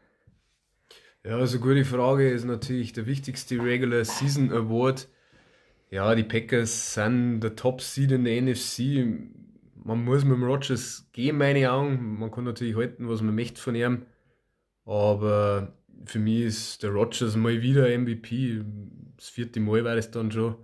Ja, 1.23 1.37
also 1.37 1.59
gute 1.59 1.85
Frage 1.85 2.29
ist 2.29 2.45
natürlich 2.45 2.93
der 2.93 3.07
wichtigste 3.07 3.61
Regular 3.61 4.05
Season 4.05 4.51
Award. 4.51 5.07
Ja, 5.89 6.13
die 6.13 6.23
Packers 6.23 6.93
sind 6.93 7.39
der 7.39 7.55
Top 7.55 7.81
Seed 7.81 8.11
in 8.11 8.25
der 8.25 8.41
NFC. 8.41 9.05
Man 9.83 10.03
muss 10.03 10.23
mit 10.23 10.33
dem 10.33 10.43
Rodgers 10.43 11.09
gehen, 11.13 11.37
meine 11.37 11.71
Augen. 11.71 12.19
Man 12.19 12.31
kann 12.31 12.43
natürlich 12.43 12.75
halten, 12.75 13.07
was 13.09 13.21
man 13.21 13.35
möchte 13.35 13.61
von 13.61 13.75
ihm. 13.75 14.05
Aber 14.85 15.73
für 16.05 16.19
mich 16.19 16.41
ist 16.41 16.83
der 16.83 16.91
Rodgers 16.91 17.35
mal 17.35 17.61
wieder 17.61 17.87
MVP. 17.97 18.63
Das 19.17 19.29
vierte 19.29 19.59
Mal 19.59 19.83
war 19.83 19.95
es 19.95 20.11
dann 20.11 20.31
schon. 20.31 20.55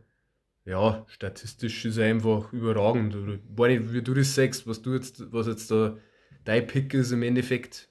Ja, 0.65 1.05
statistisch 1.07 1.85
ist 1.85 1.97
er 1.97 2.07
einfach 2.07 2.53
überragend. 2.53 3.15
Ich 3.15 3.39
weiß 3.57 3.79
nicht, 3.79 3.93
wie 3.93 4.01
du 4.01 4.13
das 4.13 4.35
sagst, 4.35 4.67
was 4.67 4.81
du 4.81 4.93
jetzt, 4.93 5.31
was 5.31 5.47
jetzt 5.47 5.71
da 5.71 5.97
dein 6.45 6.67
Pick 6.67 6.93
ist 6.93 7.11
im 7.11 7.23
Endeffekt? 7.23 7.89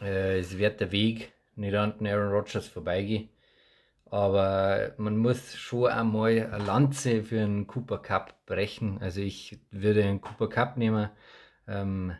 Äh, 0.00 0.38
es 0.38 0.58
wird 0.58 0.80
der 0.80 0.92
Weg 0.92 1.32
nicht 1.56 1.74
an 1.74 1.98
den 1.98 2.06
Aaron 2.06 2.32
Rodgers 2.32 2.68
vorbeigehen. 2.68 3.28
Aber 4.06 4.92
man 4.98 5.16
muss 5.16 5.56
schon 5.56 5.90
einmal 5.90 6.30
eine 6.52 6.64
Lanze 6.64 7.22
für 7.22 7.40
einen 7.40 7.66
Cooper 7.66 7.98
Cup 7.98 8.44
brechen. 8.44 8.98
Also 9.00 9.22
ich 9.22 9.58
würde 9.70 10.04
einen 10.04 10.20
Cooper 10.20 10.48
Cup 10.48 10.76
nehmen. 10.76 11.08
Ähm, 11.66 12.14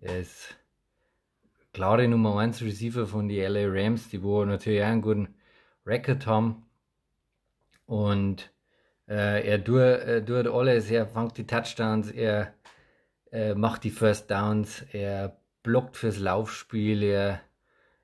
er 0.00 0.20
ist 0.20 0.56
klare 1.72 2.06
Nummer 2.06 2.38
1 2.38 2.60
Receiver 2.62 3.06
von 3.06 3.28
die 3.28 3.40
LA 3.40 3.66
Rams, 3.66 4.10
die 4.10 4.22
wo 4.22 4.44
natürlich 4.44 4.82
auch 4.82 4.88
einen 4.88 5.00
guten 5.02 5.34
Record 5.86 6.26
haben. 6.26 6.66
Und 7.86 8.50
äh, 9.08 9.48
er, 9.48 9.64
tut, 9.64 9.78
er 9.78 10.24
tut 10.24 10.46
alles, 10.46 10.90
er 10.90 11.06
fängt 11.06 11.38
die 11.38 11.46
Touchdowns, 11.46 12.10
er 12.10 12.52
äh, 13.32 13.54
macht 13.54 13.84
die 13.84 13.90
First 13.90 14.30
Downs, 14.30 14.84
er 14.92 15.40
blockt 15.62 15.96
fürs 15.96 16.18
Laufspiel, 16.18 17.02
er, 17.02 17.40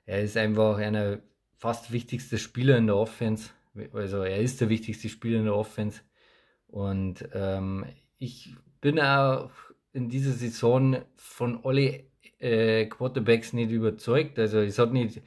er 0.06 0.22
ist 0.22 0.36
einfach 0.36 0.78
einer 0.78 1.20
fast 1.56 1.92
wichtigste 1.92 2.38
Spieler 2.38 2.76
in 2.76 2.86
der 2.86 2.96
Offense. 2.96 3.50
Also 3.92 4.22
er 4.22 4.38
ist 4.38 4.60
der 4.60 4.68
wichtigste 4.68 5.08
Spieler 5.08 5.38
in 5.38 5.46
der 5.46 5.56
Offense. 5.56 6.02
Und 6.66 7.28
ähm, 7.32 7.86
ich 8.18 8.54
bin 8.80 9.00
auch 9.00 9.50
in 9.92 10.08
dieser 10.08 10.32
Saison 10.32 10.98
von 11.16 11.64
alle 11.64 12.04
äh, 12.38 12.86
Quarterbacks 12.86 13.52
nicht 13.52 13.70
überzeugt. 13.70 14.38
Also 14.38 14.58
es 14.58 14.78
hat 14.78 14.92
nicht, 14.92 15.22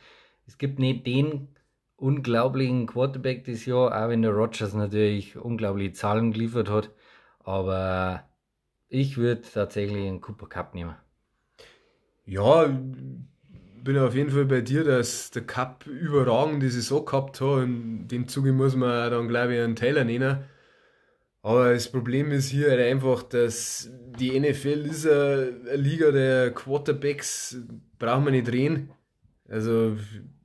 es 0.46 0.58
gibt 0.58 0.78
nicht 0.78 1.08
den 1.08 1.48
unglaublichen 1.96 2.86
Quarterback 2.86 3.46
das 3.46 3.66
Jahr, 3.66 3.92
auch 3.92 4.10
wenn 4.10 4.22
der 4.22 4.32
Rogers 4.32 4.74
natürlich 4.74 5.36
unglaubliche 5.38 5.94
Zahlen 5.94 6.32
geliefert 6.32 6.70
hat. 6.70 6.92
Aber 7.40 8.27
ich 8.90 9.18
würde 9.18 9.42
tatsächlich 9.42 10.08
einen 10.08 10.22
Cooper 10.22 10.48
Cup 10.48 10.74
nehmen. 10.74 10.96
Ja, 12.26 12.66
bin 12.66 13.98
auf 13.98 14.16
jeden 14.16 14.32
Fall 14.32 14.46
bei 14.46 14.62
dir, 14.62 14.84
dass 14.84 15.32
der 15.32 15.44
Cup 15.44 15.88
überragend 15.88 16.62
die 16.62 16.70
Saison 16.70 17.06
gehabt 17.06 17.40
hat. 17.40 17.64
In 17.64 18.08
dem 18.08 18.28
Zuge 18.28 18.52
muss 18.52 18.76
man 18.76 19.10
dann, 19.12 19.28
glaube 19.28 19.56
ich, 19.56 19.62
einen 19.62 19.76
Taylor 19.76 20.04
nehmen. 20.04 20.44
Aber 21.42 21.72
das 21.74 21.90
Problem 21.90 22.32
ist 22.32 22.50
hier 22.50 22.70
halt 22.72 22.82
einfach, 22.82 23.24
dass 23.24 23.90
die 24.20 24.38
NFL 24.38 24.86
ist 24.86 25.08
eine 25.08 25.76
Liga 25.76 26.12
der 26.12 26.52
Quarterbacks, 26.54 27.58
braucht 27.98 28.26
man 28.26 28.34
nicht 28.34 28.50
drehen. 28.50 28.90
Also, 29.48 29.96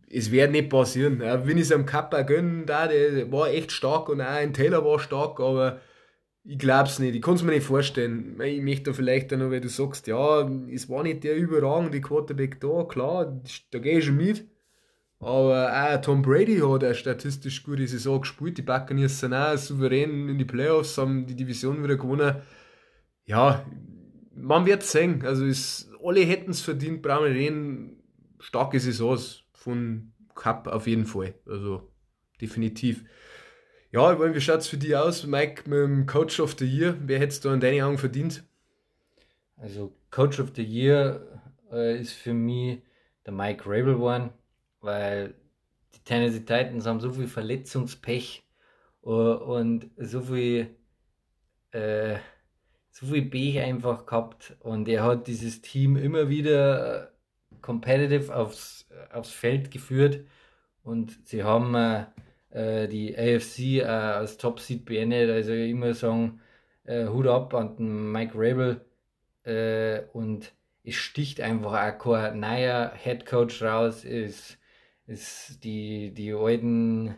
es 0.08 0.30
wird 0.30 0.52
nicht 0.52 0.70
passieren. 0.70 1.18
wenn 1.18 1.56
ich 1.56 1.64
es 1.64 1.72
am 1.72 1.86
Cup 1.86 2.14
auch 2.14 2.24
gönnen, 2.24 2.66
da, 2.66 2.86
der 2.86 3.32
war 3.32 3.48
echt 3.48 3.72
stark 3.72 4.08
und 4.08 4.20
auch 4.20 4.26
ein 4.26 4.52
Taylor 4.52 4.84
war 4.84 5.00
stark, 5.00 5.40
aber 5.40 5.80
ich 6.44 6.58
glaube 6.58 6.88
es 6.88 6.98
nicht. 6.98 7.14
Ich 7.14 7.22
kann 7.22 7.34
es 7.34 7.42
mir 7.42 7.52
nicht 7.52 7.66
vorstellen. 7.66 8.40
Ich 8.40 8.60
möchte 8.60 8.94
vielleicht 8.94 9.30
dann 9.30 9.40
noch, 9.40 9.50
weil 9.50 9.60
du 9.60 9.68
sagst, 9.68 10.06
ja, 10.06 10.48
es 10.70 10.88
war 10.88 11.02
nicht 11.02 11.24
der 11.24 11.36
überragende 11.36 12.00
Quarterback 12.00 12.60
da, 12.60 12.84
klar, 12.84 13.40
da 13.70 13.78
gehe 13.78 13.98
ich 13.98 14.06
schon 14.06 14.16
mit. 14.16 14.48
Aber 15.20 15.72
auch 15.72 16.00
Tom 16.00 16.22
Brady 16.22 16.58
hat 16.58 16.82
eine 16.82 16.96
statistisch 16.96 17.62
gute 17.62 17.86
Saison 17.86 18.20
gespielt. 18.20 18.58
Die 18.58 18.62
Buccaneers 18.62 19.20
sind 19.20 19.34
auch 19.34 19.56
souverän 19.56 20.28
in 20.28 20.36
die 20.36 20.44
Playoffs, 20.44 20.98
haben 20.98 21.26
die 21.26 21.36
Division 21.36 21.84
wieder 21.84 21.96
gewonnen. 21.96 22.42
Ja, 23.24 23.64
man 24.34 24.66
wird 24.66 24.82
sehen. 24.82 25.24
Also 25.24 25.44
ist, 25.44 25.92
alle 26.02 26.22
hätten 26.22 26.50
es 26.50 26.60
verdient, 26.60 27.02
brauchen 27.02 27.26
wir 27.26 27.34
reden. 27.34 28.02
Starke 28.40 28.80
Saisons 28.80 29.44
von 29.52 30.12
Cup 30.34 30.66
auf 30.66 30.88
jeden 30.88 31.06
Fall. 31.06 31.34
Also 31.46 31.92
definitiv. 32.40 33.04
Ja, 33.94 34.18
wie 34.18 34.40
schaut 34.40 34.60
es 34.60 34.68
für 34.68 34.78
dich 34.78 34.96
aus, 34.96 35.26
Mike, 35.26 35.68
mit 35.68 35.78
dem 35.78 36.06
Coach 36.06 36.40
of 36.40 36.56
the 36.58 36.64
Year? 36.64 36.96
Wer 37.02 37.18
hätte 37.18 37.32
es 37.32 37.40
da 37.40 37.52
in 37.52 37.60
deinen 37.60 37.82
Augen 37.82 37.98
verdient? 37.98 38.42
Also, 39.58 39.92
Coach 40.10 40.40
of 40.40 40.52
the 40.56 40.62
Year 40.62 41.42
äh, 41.70 42.00
ist 42.00 42.14
für 42.14 42.32
mich 42.32 42.80
der 43.26 43.34
Mike 43.34 43.64
Rabel 43.66 43.96
geworden, 43.96 44.30
weil 44.80 45.34
die 45.94 46.02
Tennessee 46.04 46.40
Titans 46.40 46.86
haben 46.86 47.00
so 47.00 47.12
viel 47.12 47.28
Verletzungspech 47.28 48.42
uh, 49.02 49.10
und 49.10 49.90
so 49.98 50.22
viel, 50.22 50.74
äh, 51.72 52.16
so 52.92 53.04
viel 53.04 53.26
Pech 53.26 53.60
einfach 53.60 54.06
gehabt 54.06 54.56
und 54.60 54.88
er 54.88 55.04
hat 55.04 55.26
dieses 55.26 55.60
Team 55.60 55.96
immer 55.96 56.30
wieder 56.30 57.12
competitive 57.60 58.34
aufs, 58.34 58.88
aufs 59.12 59.32
Feld 59.32 59.70
geführt 59.70 60.24
und 60.82 61.18
sie 61.28 61.44
haben 61.44 61.74
äh, 61.74 62.06
äh, 62.52 62.88
die 62.88 63.16
AFC 63.16 63.80
äh, 63.80 63.84
als 63.84 64.36
Top-Seed 64.36 64.84
beendet. 64.84 65.30
Also 65.30 65.52
immer 65.52 65.94
sagen, 65.94 66.40
äh, 66.84 67.06
Hut 67.06 67.26
ab 67.26 67.54
an 67.54 67.76
den 67.76 68.12
Mike 68.12 68.32
Rabel 68.34 68.84
äh, 69.44 70.02
und 70.12 70.52
es 70.84 70.94
sticht 70.96 71.40
einfach 71.40 71.72
auch 71.72 71.98
kein 71.98 72.40
neuer 72.40 72.92
Head 72.94 73.26
Coach 73.26 73.62
raus. 73.62 74.04
Ist, 74.04 74.58
ist 75.06 75.62
die, 75.64 76.12
die 76.12 76.32
alten 76.32 77.16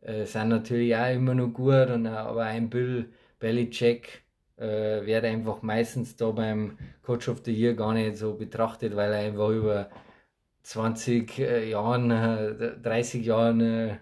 äh, 0.00 0.24
sind 0.24 0.48
natürlich 0.48 0.94
auch 0.96 1.12
immer 1.12 1.34
noch 1.34 1.48
gut, 1.48 1.90
und, 1.90 2.06
aber 2.06 2.44
ein 2.44 2.70
Bill 2.70 3.10
Belichick 3.38 4.22
äh, 4.56 5.04
wird 5.04 5.24
einfach 5.24 5.62
meistens 5.62 6.16
da 6.16 6.30
beim 6.30 6.78
Coach 7.02 7.28
of 7.28 7.42
the 7.44 7.52
Year 7.52 7.74
gar 7.74 7.92
nicht 7.92 8.16
so 8.16 8.34
betrachtet, 8.34 8.96
weil 8.96 9.12
er 9.12 9.20
einfach 9.20 9.50
über 9.50 9.90
20 10.62 11.38
äh, 11.38 11.68
Jahren, 11.70 12.10
äh, 12.10 12.78
30 12.80 13.24
Jahren 13.26 13.98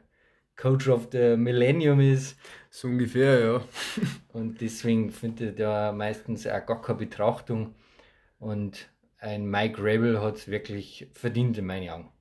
Coach 0.57 0.89
of 0.89 1.09
the 1.13 1.37
Millennium 1.37 2.01
ist. 2.01 2.37
So 2.71 2.89
ungefähr, 2.89 3.41
ja. 3.41 3.61
und 4.33 4.61
deswegen 4.61 5.11
findet 5.11 5.61
er 5.61 5.93
meistens 5.93 6.47
auch 6.47 6.65
gar 6.65 6.81
keine 6.81 6.99
Betrachtung. 6.99 7.75
Und 8.39 8.89
ein 9.19 9.47
Mike 9.47 9.79
Rabel 9.79 10.21
hat 10.21 10.37
es 10.37 10.49
wirklich 10.49 11.09
verdient 11.13 11.59
in 11.59 11.67
meinen 11.67 11.89
Augen. 11.91 12.13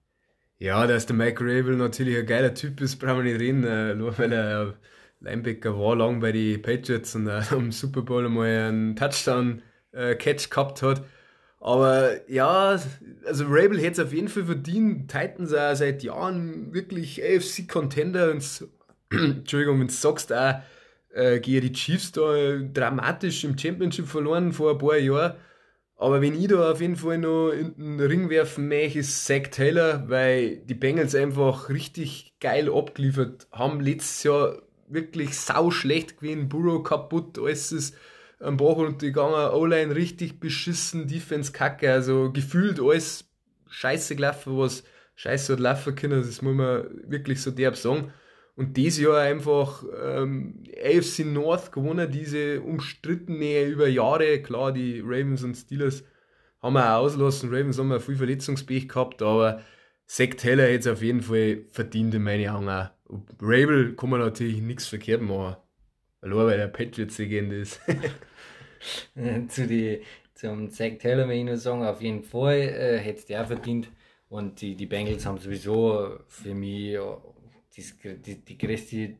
Ja, 0.57 0.85
dass 0.85 1.07
der 1.07 1.15
Mike 1.15 1.43
Rabel 1.43 1.75
natürlich 1.75 2.17
ein 2.17 2.25
geiler 2.25 2.53
Typ 2.53 2.81
ist, 2.81 2.97
brauchen 2.97 3.23
wir 3.23 3.31
nicht 3.31 3.41
reden. 3.41 3.63
Äh, 3.63 3.95
nur 3.95 4.17
weil 4.19 4.31
er 4.31 4.75
Linebacker 5.19 5.77
war 5.77 5.95
lang 5.95 6.19
bei 6.19 6.31
den 6.31 6.61
Patriots 6.61 7.15
und 7.15 7.29
am 7.29 7.71
Super 7.71 8.01
Bowl 8.01 8.25
einmal 8.25 8.47
einen 8.47 8.95
Touchdown-Catch 8.95 10.45
äh, 10.45 10.49
gehabt 10.49 10.81
hat. 10.81 11.03
Aber 11.61 12.27
ja, 12.27 12.79
also 13.25 13.45
Rabel 13.47 13.79
hätte 13.79 14.01
es 14.01 14.07
auf 14.07 14.13
jeden 14.13 14.29
Fall 14.29 14.45
verdient. 14.45 15.11
Titans 15.11 15.53
auch 15.53 15.75
seit 15.75 16.01
Jahren 16.01 16.73
wirklich 16.73 17.23
AFC-Contender. 17.23 18.31
Entschuldigung, 19.11 19.79
wenn 19.79 19.87
du 19.87 19.93
sagst, 19.93 20.33
auch 20.33 20.61
äh, 21.13 21.39
gegen 21.39 21.61
die 21.61 21.73
Chiefs 21.73 22.11
da 22.13 22.57
dramatisch 22.73 23.43
im 23.43 23.57
Championship 23.57 24.07
verloren 24.07 24.53
vor 24.53 24.71
ein 24.71 24.77
paar 24.79 24.97
Jahren. 24.97 25.35
Aber 25.97 26.19
wenn 26.19 26.33
ich 26.33 26.47
da 26.47 26.71
auf 26.71 26.81
jeden 26.81 26.95
Fall 26.95 27.19
noch 27.19 27.51
in 27.51 27.75
den 27.77 27.99
Ring 27.99 28.31
werfen 28.31 28.67
möchte, 28.67 28.97
ist 28.97 29.23
Zach 29.23 29.49
Taylor, 29.51 30.09
weil 30.09 30.57
die 30.57 30.73
Bengals 30.73 31.13
einfach 31.13 31.69
richtig 31.69 32.33
geil 32.39 32.73
abgeliefert 32.73 33.47
haben. 33.51 33.81
Letztes 33.81 34.23
Jahr 34.23 34.63
wirklich 34.87 35.37
sau 35.37 35.69
schlecht 35.69 36.17
gewesen, 36.17 36.49
Burrow 36.49 36.81
kaputt, 36.81 37.37
alles 37.37 37.71
ist 37.71 37.95
am 38.41 38.57
Bach 38.57 38.77
runtergegangen, 38.77 39.51
O-Line 39.53 39.95
richtig 39.95 40.39
beschissen, 40.39 41.07
Defense 41.07 41.51
kacke, 41.51 41.91
also 41.91 42.31
gefühlt 42.31 42.79
alles 42.79 43.29
scheiße 43.69 44.15
gelaufen, 44.15 44.57
was 44.57 44.83
scheiße 45.15 45.53
hat 45.53 45.59
laufen 45.59 45.95
können, 45.95 46.21
das 46.21 46.41
muss 46.41 46.55
man 46.55 46.85
wirklich 47.07 47.41
so 47.41 47.51
derb 47.51 47.77
sagen. 47.77 48.11
Und 48.55 48.75
dieses 48.77 48.99
Jahr 48.99 49.19
einfach 49.19 49.83
ähm, 50.03 50.63
AFC 50.83 51.19
North 51.25 51.71
gewonnen, 51.71 52.11
diese 52.11 52.61
umstrittene 52.61 53.63
über 53.63 53.87
Jahre, 53.87 54.41
klar, 54.41 54.71
die 54.73 54.99
Ravens 54.99 55.43
und 55.43 55.55
Steelers 55.55 56.03
haben 56.61 56.73
wir 56.73 56.95
auch 56.95 57.05
auslassen, 57.05 57.49
Ravens 57.49 57.79
haben 57.79 57.89
wir 57.89 57.99
viel 57.99 58.17
Verletzungspech 58.17 58.89
gehabt, 58.89 59.21
aber 59.21 59.61
Zach 60.05 60.35
Taylor 60.37 60.65
hätte 60.65 60.79
es 60.79 60.87
auf 60.87 61.01
jeden 61.01 61.21
Fall 61.21 61.63
verdient 61.71 62.13
in 62.13 62.23
meine 62.23 62.53
Augen 62.53 62.69
auch. 62.69 62.89
Rabel 63.41 63.95
kann 63.95 64.09
man 64.09 64.19
natürlich 64.19 64.61
nichts 64.61 64.87
verkehrt 64.87 65.21
machen. 65.21 65.55
Weil 66.21 66.57
der 66.57 66.67
Patriots-Legende 66.67 67.57
ist. 67.57 67.81
zu 69.49 69.67
die, 69.67 70.01
zum 70.33 70.69
Zach 70.69 70.97
Taylor 70.99 71.27
will 71.27 71.37
ich 71.37 71.43
nur 71.43 71.57
sagen, 71.57 71.83
auf 71.83 72.01
jeden 72.01 72.23
Fall 72.23 72.57
äh, 72.57 72.97
hätte 72.99 73.27
der 73.27 73.45
verdient. 73.45 73.89
Und 74.29 74.61
die, 74.61 74.75
die 74.75 74.85
Bengals 74.85 75.25
haben 75.25 75.39
sowieso 75.39 76.19
für 76.27 76.53
mich 76.53 76.97
die, 77.75 78.17
die, 78.17 78.35
die 78.45 78.57
größte, 78.57 79.17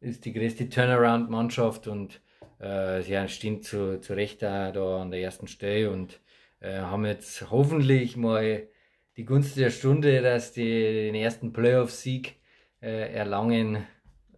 ist 0.00 0.24
die 0.24 0.32
größte 0.32 0.68
Turnaround-Mannschaft 0.68 1.86
und 1.86 2.20
äh, 2.58 3.02
sie 3.02 3.28
stehen 3.28 3.62
zu, 3.62 4.00
zu 4.00 4.14
Recht 4.14 4.42
da, 4.42 4.70
da 4.72 5.02
an 5.02 5.10
der 5.10 5.20
ersten 5.20 5.46
Stelle 5.46 5.90
und 5.90 6.20
äh, 6.60 6.78
haben 6.78 7.04
jetzt 7.06 7.50
hoffentlich 7.50 8.16
mal 8.16 8.68
die 9.16 9.24
Gunst 9.24 9.56
der 9.56 9.70
Stunde, 9.70 10.22
dass 10.22 10.52
die 10.52 10.62
den 10.62 11.14
ersten 11.14 11.52
Playoff-Sieg 11.52 12.36
äh, 12.80 13.12
erlangen. 13.12 13.86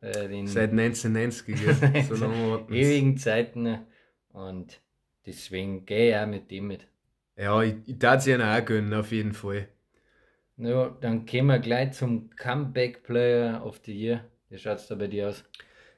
Äh, 0.02 0.28
den 0.28 0.48
Seit 0.48 0.72
1990 0.72 1.56
so 2.08 2.14
lange 2.16 2.64
ewigen 2.70 3.16
Zeiten. 3.16 3.78
Und 4.32 4.80
deswegen 5.24 5.86
gehe 5.86 6.10
ich 6.10 6.16
auch 6.16 6.26
mit 6.26 6.50
dem 6.50 6.66
mit. 6.66 6.86
Ja, 7.36 7.62
ich, 7.62 7.76
ich 7.86 7.98
darf 7.98 8.18
es 8.18 8.26
ihnen 8.26 8.42
auch 8.42 8.64
gönnen, 8.64 8.92
auf 8.92 9.12
jeden 9.12 9.32
Fall. 9.32 9.68
Ja, 10.56 10.94
dann 11.00 11.24
gehen 11.24 11.46
wir 11.46 11.60
gleich 11.60 11.92
zum 11.92 12.30
Comeback 12.36 13.04
Player 13.04 13.64
of 13.64 13.80
the 13.84 13.92
Year. 13.92 14.24
Wie 14.50 14.58
schaut 14.58 14.78
es 14.78 14.88
da 14.88 14.96
bei 14.96 15.06
dir 15.06 15.28
aus? 15.28 15.44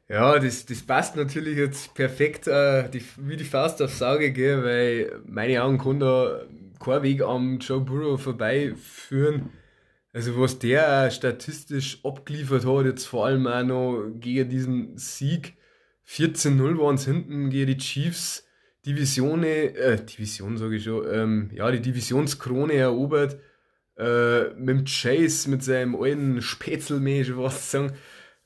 Ja, 0.08 0.38
das, 0.38 0.66
das 0.66 0.82
passt 0.82 1.16
natürlich 1.16 1.56
jetzt 1.56 1.94
perfekt 1.94 2.46
äh, 2.46 2.88
die, 2.90 3.02
wie 3.16 3.36
die 3.36 3.44
Faust 3.44 3.80
aufs 3.80 4.02
Auge, 4.02 4.32
gell, 4.32 4.62
weil 4.62 5.22
meine 5.26 5.62
Augen 5.62 5.78
kann 5.78 5.98
da 5.98 6.42
kein 6.78 7.02
Weg 7.02 7.22
am 7.22 7.58
Joe 7.58 7.80
Burrow 7.80 8.20
vorbeiführen. 8.20 9.50
Also 10.14 10.40
was 10.40 10.60
der 10.60 11.10
statistisch 11.10 11.98
abgeliefert 12.04 12.64
hat, 12.64 12.86
jetzt 12.86 13.04
vor 13.04 13.26
allem 13.26 13.48
auch 13.48 13.64
noch 13.64 14.10
gegen 14.20 14.48
diesen 14.48 14.96
Sieg, 14.96 15.56
14-0 16.06 16.78
waren 16.78 16.94
es 16.94 17.04
hinten 17.04 17.50
gegen 17.50 17.66
die 17.66 17.78
Chiefs. 17.78 18.46
Divisione, 18.86 19.74
äh, 19.74 19.96
Division 20.04 20.56
sage 20.56 20.76
ich 20.76 20.84
schon, 20.84 21.04
ähm, 21.12 21.50
ja, 21.52 21.68
die 21.72 21.80
Divisionskrone 21.80 22.74
erobert. 22.74 23.40
Äh, 23.96 24.50
mit 24.54 24.68
dem 24.68 24.84
Chase, 24.84 25.50
mit 25.50 25.64
seinem 25.64 25.96
alten 25.96 26.42
schon 26.42 27.38
was 27.38 27.70
sagen, 27.72 27.92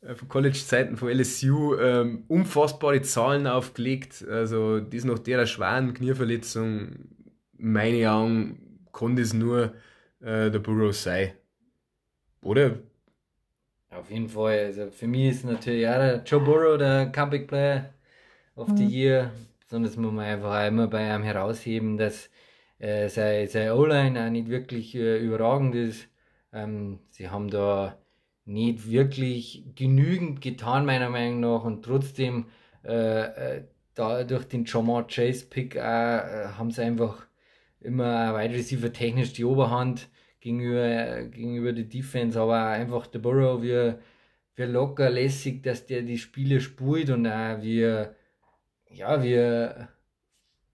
äh, 0.01 0.15
von 0.15 0.29
College-Zeiten 0.29 0.97
von 0.97 1.11
LSU, 1.11 1.77
ähm, 1.77 2.25
unfassbare 2.29 3.03
Zahlen 3.03 3.47
aufgelegt. 3.47 4.25
Also, 4.27 4.81
das 4.81 5.05
nach 5.05 5.19
der 5.19 5.45
schweren 5.47 5.93
Knieverletzung, 5.93 7.09
meine 7.59 8.11
Augen, 8.11 8.87
kann 8.93 9.17
das 9.17 9.35
nur 9.35 9.75
äh, 10.21 10.51
der 10.51 10.59
Burrow 10.61 10.95
sein. 10.95 11.33
Oder? 12.43 12.79
Auf 13.91 14.11
jeden 14.11 14.29
Fall. 14.29 14.59
Also 14.59 14.91
für 14.91 15.07
mich 15.07 15.31
ist 15.31 15.45
natürlich 15.45 15.87
auch 15.87 15.99
der 15.99 16.23
Joe 16.25 16.41
Burrow 16.41 16.79
der 16.79 17.07
Comeback 17.07 17.49
Player 17.49 17.95
of 18.55 18.69
the 18.77 18.85
Year. 18.85 19.33
Besonders 19.61 19.97
muss 19.97 20.13
man 20.13 20.25
einfach 20.25 20.63
auch 20.63 20.69
immer 20.69 20.87
bei 20.89 21.13
einem 21.13 21.25
herausheben, 21.25 21.97
dass 21.97 22.31
äh, 22.79 23.09
sein, 23.09 23.49
sein 23.49 23.73
O-Line 23.73 24.25
auch 24.25 24.31
nicht 24.31 24.49
wirklich 24.49 24.95
äh, 24.95 25.19
überragend 25.19 25.75
ist. 25.75 26.09
Ähm, 26.53 27.01
sie 27.11 27.29
haben 27.29 27.51
da 27.51 27.99
nicht 28.45 28.91
wirklich 28.91 29.65
genügend 29.75 30.41
getan, 30.41 30.87
meiner 30.87 31.11
Meinung 31.11 31.41
nach, 31.41 31.65
und 31.65 31.85
trotzdem 31.85 32.47
äh, 32.85 33.57
äh 33.57 33.65
da 33.95 34.23
durch 34.23 34.45
den 34.45 34.65
Jamar 34.65 35.09
Chase 35.09 35.47
Pick 35.47 35.75
äh, 35.75 35.81
haben 35.81 36.71
sie 36.71 36.83
einfach 36.83 37.27
immer 37.81 38.39
Wide 38.39 38.55
Receiver 38.55 38.93
technisch 38.93 39.33
die 39.33 39.45
Oberhand 39.45 40.09
gegenüber, 40.41 41.23
gegenüber 41.25 41.73
der 41.73 41.85
Defense, 41.85 42.41
aber 42.41 42.67
einfach 42.67 43.07
der 43.07 43.19
Burrow, 43.21 43.63
wie, 43.63 43.95
wie 44.57 44.63
locker, 44.65 45.11
lässig, 45.11 45.63
dass 45.63 45.87
der 45.87 46.03
die 46.03 46.19
Spiele 46.19 46.61
spielt 46.61 47.11
und 47.11 47.27
auch 47.27 47.61
wie, 47.63 47.81
ja, 48.91 49.23
wie, 49.23 49.89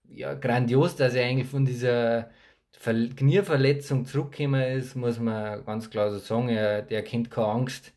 ja, 0.09 0.33
grandios, 0.35 0.95
dass 0.95 1.15
er 1.15 1.25
eigentlich 1.25 1.49
von 1.49 1.65
dieser 1.65 2.29
Ver 2.71 2.93
Knieverletzung 3.15 4.05
zurückgekommen 4.05 4.61
ist, 4.61 4.95
muss 4.95 5.19
man 5.19 5.63
ganz 5.65 5.89
klar 5.89 6.11
so 6.11 6.19
sagen. 6.19 6.49
Er, 6.49 6.81
der 6.81 7.03
kennt 7.03 7.31
keine 7.31 7.47
Angst. 7.47 7.93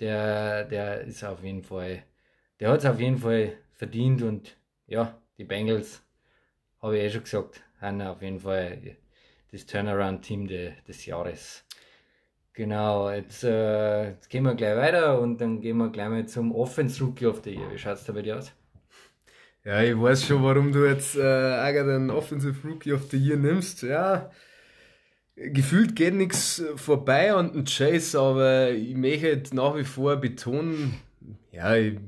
Der, 0.00 0.64
der 0.64 1.02
ist 1.02 1.24
auf 1.24 1.42
jeden 1.42 1.62
Fall, 1.62 2.02
der 2.60 2.70
hat 2.70 2.80
es 2.80 2.86
auf 2.86 3.00
jeden 3.00 3.18
Fall 3.18 3.54
verdient 3.72 4.22
und 4.22 4.56
ja, 4.86 5.18
die 5.38 5.44
Bengals, 5.44 6.02
habe 6.82 6.98
ich 6.98 7.04
eh 7.04 7.10
schon 7.10 7.22
gesagt, 7.22 7.62
haben 7.80 8.02
auf 8.02 8.20
jeden 8.22 8.40
Fall 8.40 8.96
das 9.56 9.66
Turnaround-Team 9.66 10.48
de, 10.48 10.72
des 10.86 11.06
Jahres. 11.06 11.64
Genau, 12.52 13.10
jetzt, 13.10 13.44
äh, 13.44 14.10
jetzt 14.10 14.30
gehen 14.30 14.44
wir 14.44 14.54
gleich 14.54 14.76
weiter 14.76 15.20
und 15.20 15.40
dann 15.40 15.60
gehen 15.60 15.76
wir 15.76 15.90
gleich 15.90 16.08
mal 16.08 16.26
zum 16.26 16.54
Offense 16.54 17.02
Rookie 17.02 17.26
of 17.26 17.42
the 17.44 17.50
Year. 17.50 17.70
Wie 17.70 17.78
schaut 17.78 17.96
es 17.96 18.04
da 18.04 18.12
bei 18.12 18.22
dir 18.22 18.38
aus? 18.38 18.52
Ja, 19.64 19.82
ich 19.82 20.00
weiß 20.00 20.24
schon, 20.24 20.42
warum 20.42 20.72
du 20.72 20.86
jetzt 20.86 21.16
äh, 21.16 21.84
den 21.84 22.10
Offensive 22.10 22.66
Rookie 22.66 22.92
of 22.92 23.10
the 23.10 23.18
Year 23.18 23.36
nimmst. 23.36 23.82
Ja, 23.82 24.30
gefühlt 25.34 25.96
geht 25.96 26.14
nichts 26.14 26.62
vorbei 26.76 27.32
an 27.32 27.52
den 27.52 27.64
Chase, 27.64 28.18
aber 28.18 28.70
ich 28.70 28.96
möchte 28.96 29.54
nach 29.54 29.76
wie 29.76 29.84
vor 29.84 30.16
betonen, 30.16 30.94
ja, 31.52 31.74
ich 31.74 31.98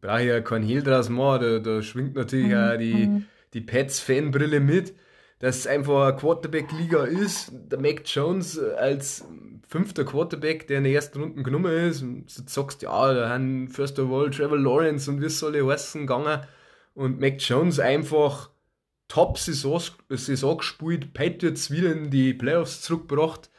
brauche 0.00 0.22
ja 0.24 0.40
keinen 0.40 0.64
Hehl 0.64 0.82
draus 0.82 1.08
machen, 1.08 1.42
da, 1.42 1.58
da 1.58 1.82
schwingt 1.82 2.14
natürlich 2.14 2.52
mhm. 2.52 2.54
auch 2.54 2.78
die, 2.78 3.06
mhm. 3.06 3.24
die 3.52 3.60
Pets-Fanbrille 3.60 4.60
mit, 4.60 4.94
dass 5.42 5.56
es 5.56 5.66
einfach 5.66 6.06
eine 6.06 6.16
Quarterback-Liga 6.16 7.02
ist. 7.02 7.50
Der 7.52 7.80
Mac 7.80 8.02
Jones 8.04 8.60
als 8.60 9.24
fünfter 9.66 10.04
Quarterback, 10.04 10.68
der 10.68 10.78
in 10.78 10.84
der 10.84 10.92
ersten 10.92 11.20
Runde 11.20 11.42
genommen 11.42 11.72
ist, 11.72 12.00
und 12.00 12.26
du 12.26 12.42
sagst, 12.46 12.82
ja, 12.82 13.12
da 13.12 13.28
haben 13.28 13.66
first 13.66 13.98
of 13.98 14.12
all 14.12 14.30
Trevor 14.30 14.56
Lawrence 14.56 15.10
und 15.10 15.20
wie 15.20 15.28
soll 15.28 15.56
ich 15.56 15.66
heißen 15.66 16.02
gegangen 16.02 16.42
und 16.94 17.18
Mac 17.18 17.38
Jones 17.38 17.80
einfach 17.80 18.50
Top-Saison 19.08 19.82
Saison 20.10 20.58
gespielt, 20.58 21.12
Patriots 21.12 21.72
wieder 21.72 21.90
in 21.90 22.08
die 22.10 22.34
Playoffs 22.34 22.80
zurückgebracht. 22.82 23.50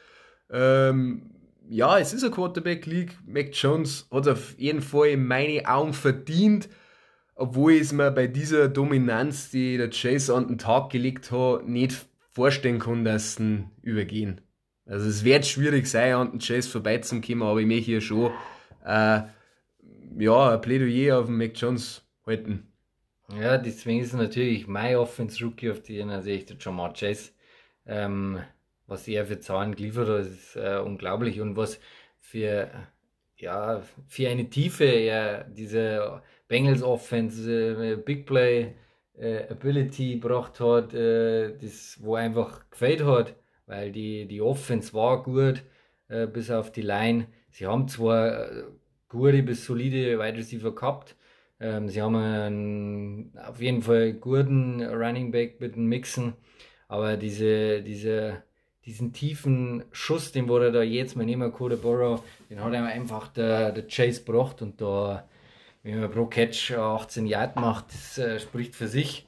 Ähm, 0.50 1.34
ja, 1.68 1.98
es 1.98 2.14
ist 2.14 2.24
eine 2.24 2.32
Quarterback-League. 2.32 3.18
Mac 3.26 3.50
Jones 3.52 4.08
hat 4.10 4.26
auf 4.26 4.58
jeden 4.58 4.80
Fall 4.80 5.08
in 5.08 5.26
meine 5.26 5.68
Augen 5.68 5.92
verdient, 5.92 6.70
obwohl 7.34 7.72
ich 7.72 7.82
es 7.82 7.92
mir 7.92 8.10
bei 8.10 8.26
dieser 8.26 8.68
Dominanz, 8.68 9.50
die 9.50 9.76
der 9.76 9.90
Chase 9.90 10.34
an 10.34 10.48
den 10.48 10.58
Tag 10.58 10.90
gelegt 10.90 11.30
hat, 11.30 11.66
nicht 11.66 12.06
vorstellen 12.30 12.78
kann, 12.78 13.04
dass 13.04 13.36
sie 13.36 13.64
übergehen. 13.82 14.40
Also 14.86 15.08
es 15.08 15.24
wird 15.24 15.46
schwierig 15.46 15.86
sein, 15.86 16.14
an 16.14 16.30
den 16.32 16.40
Chase 16.40 16.68
vorbeizukommen, 16.68 17.42
aber 17.42 17.60
ich 17.60 17.66
möchte 17.66 17.84
hier 17.86 18.00
schon 18.00 18.32
äh, 18.84 19.22
ja, 20.18 20.54
ein 20.54 20.60
Plädoyer 20.60 21.18
auf 21.18 21.26
den 21.26 21.36
Mac 21.36 21.52
Jones 21.54 22.02
halten. 22.26 22.70
Ja, 23.40 23.56
deswegen 23.56 24.00
ist 24.00 24.12
natürlich 24.12 24.66
mein 24.66 24.96
Offense 24.96 25.42
Rookie 25.42 25.70
auf 25.70 25.80
die 25.80 26.02
also 26.02 26.28
ich 26.28 26.44
der 26.44 26.56
Jamar 26.60 26.92
Chase. 26.92 27.30
Ähm, 27.86 28.40
was 28.86 29.08
er 29.08 29.26
für 29.26 29.40
Zahlen 29.40 29.74
geliefert 29.74 30.08
hat, 30.08 30.26
ist 30.26 30.56
äh, 30.56 30.78
unglaublich 30.84 31.40
und 31.40 31.56
was 31.56 31.80
für, 32.18 32.70
ja, 33.44 33.82
für 34.06 34.28
eine 34.28 34.48
Tiefe 34.50 34.84
er 34.84 35.44
diese 35.44 36.22
Bengals 36.48 36.82
Offense, 36.82 37.50
äh, 37.50 37.96
Big 37.96 38.26
Play 38.26 38.74
äh, 39.18 39.48
Ability 39.50 40.14
gebracht 40.14 40.60
hat, 40.60 40.94
äh, 40.94 41.56
das 41.58 41.98
wo 42.02 42.14
einfach 42.16 42.68
gefällt 42.70 43.04
hat, 43.04 43.34
weil 43.66 43.92
die, 43.92 44.26
die 44.26 44.40
Offense 44.40 44.92
war 44.94 45.22
gut, 45.22 45.62
äh, 46.08 46.26
bis 46.26 46.50
auf 46.50 46.72
die 46.72 46.82
Line. 46.82 47.26
Sie 47.50 47.66
haben 47.66 47.86
zwar 47.88 48.50
äh, 48.50 48.64
gute 49.08 49.42
bis 49.42 49.64
solide 49.66 50.18
Wide 50.18 50.38
Receiver 50.38 50.74
gehabt, 50.74 51.16
ähm, 51.60 51.88
sie 51.88 52.02
haben 52.02 52.16
einen, 52.16 53.38
auf 53.38 53.60
jeden 53.60 53.82
Fall 53.82 54.14
guten 54.14 54.82
Running 54.82 55.30
Back 55.30 55.60
mit 55.60 55.76
dem 55.76 55.86
Mixen, 55.86 56.34
aber 56.88 57.16
diese, 57.16 57.82
diese, 57.82 58.42
diesen 58.86 59.12
tiefen 59.12 59.84
Schuss, 59.92 60.32
den 60.32 60.48
wurde 60.48 60.70
da 60.70 60.82
jetzt 60.82 61.16
mal 61.16 61.24
nehmen, 61.24 61.52
Code 61.52 61.76
Burrow, 61.76 62.22
den 62.50 62.62
hat 62.62 62.72
er 62.72 62.84
einfach 62.84 63.28
der, 63.28 63.72
der 63.72 63.86
Chase 63.86 64.22
gebracht 64.24 64.60
und 64.62 64.80
da, 64.80 65.28
wenn 65.82 66.00
man 66.00 66.10
pro 66.10 66.26
Catch 66.26 66.72
18 66.72 67.26
Yard 67.26 67.56
macht, 67.56 67.86
das 67.92 68.18
äh, 68.18 68.38
spricht 68.38 68.74
für 68.74 68.88
sich. 68.88 69.26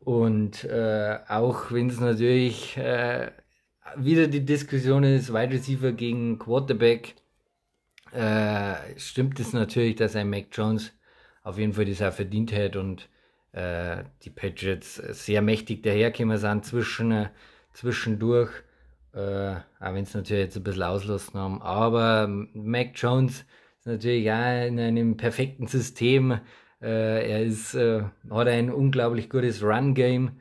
Und 0.00 0.64
äh, 0.64 1.18
auch 1.28 1.72
wenn 1.72 1.88
es 1.88 2.00
natürlich 2.00 2.76
äh, 2.76 3.30
wieder 3.96 4.28
die 4.28 4.44
Diskussion 4.44 5.04
ist, 5.04 5.32
Wide 5.32 5.52
Receiver 5.52 5.92
gegen 5.92 6.38
Quarterback, 6.38 7.14
äh, 8.12 8.74
stimmt 8.96 9.40
es 9.40 9.52
natürlich, 9.52 9.96
dass 9.96 10.16
ein 10.16 10.30
Mac 10.30 10.46
Jones 10.52 10.92
auf 11.42 11.58
jeden 11.58 11.72
Fall 11.72 11.84
das 11.84 12.02
auch 12.02 12.12
verdient 12.12 12.52
hätte 12.52 12.80
und 12.80 13.08
äh, 13.52 14.04
die 14.22 14.30
Patriots 14.30 14.96
sehr 14.96 15.42
mächtig 15.42 15.82
dahergekommen 15.82 16.38
sind 16.38 16.64
zwischen, 16.64 17.12
äh, 17.12 17.28
zwischendurch. 17.76 18.50
Äh, 19.14 19.56
auch 19.80 19.94
wenn 19.94 20.02
es 20.02 20.14
natürlich 20.14 20.44
jetzt 20.44 20.56
ein 20.56 20.62
bisschen 20.62 20.82
auslassen 20.82 21.40
haben. 21.40 21.62
Aber 21.62 22.28
Mac 22.28 22.90
Jones 22.94 23.46
ist 23.78 23.86
natürlich 23.86 24.30
auch 24.30 24.66
in 24.66 24.78
einem 24.78 25.16
perfekten 25.16 25.66
System. 25.66 26.32
Äh, 26.82 27.30
er 27.30 27.42
ist, 27.44 27.74
äh, 27.74 28.02
hat 28.30 28.48
ein 28.48 28.70
unglaublich 28.70 29.30
gutes 29.30 29.62
Run-Game 29.62 30.32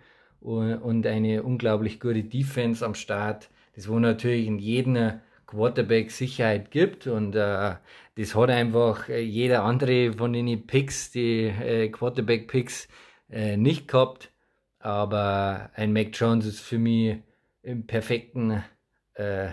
und, 0.42 1.08
eine 1.08 1.44
unglaublich 1.44 2.00
gute 2.00 2.24
Defense 2.24 2.86
am 2.86 2.96
Start. 2.96 3.50
Das 3.76 3.88
wo 3.88 4.00
natürlich 4.00 4.48
in 4.48 4.60
jedem 4.60 5.20
Quarterback 5.48 6.12
Sicherheit 6.12 6.72
gibt 6.72 7.08
und 7.08 7.36
äh, 7.36 7.76
das 8.16 8.36
hat 8.36 8.50
einfach 8.50 9.10
äh, 9.10 9.22
jeder 9.22 9.64
andere 9.64 10.14
von 10.14 10.34
den 10.34 10.66
Picks, 10.66 11.12
die 11.12 11.46
äh, 11.46 11.90
Quarterback 11.90 12.48
Picks, 12.48 12.88
äh, 13.30 13.58
nicht 13.58 13.88
gehabt. 13.88 14.32
Aber 14.86 15.72
ein 15.74 15.94
Mac 15.94 16.10
Jones 16.14 16.46
ist 16.46 16.60
für 16.60 16.78
mich 16.78 17.18
im 17.64 17.88
perfekten 17.88 18.64
äh, 19.16 19.48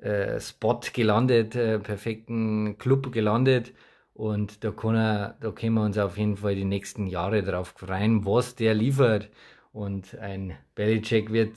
äh, 0.00 0.40
Spot 0.40 0.80
gelandet, 0.92 1.54
äh, 1.54 1.78
perfekten 1.78 2.76
Club 2.78 3.12
gelandet. 3.12 3.72
Und 4.12 4.64
da, 4.64 4.72
kann 4.72 4.96
er, 4.96 5.36
da 5.40 5.52
können 5.52 5.74
wir 5.74 5.84
uns 5.84 5.98
auf 5.98 6.18
jeden 6.18 6.36
Fall 6.36 6.56
die 6.56 6.64
nächsten 6.64 7.06
Jahre 7.06 7.44
drauf 7.44 7.74
freuen, 7.76 8.26
was 8.26 8.56
der 8.56 8.74
liefert. 8.74 9.30
Und 9.72 10.18
ein 10.18 10.58
Belichick 10.74 11.32
wird, 11.32 11.56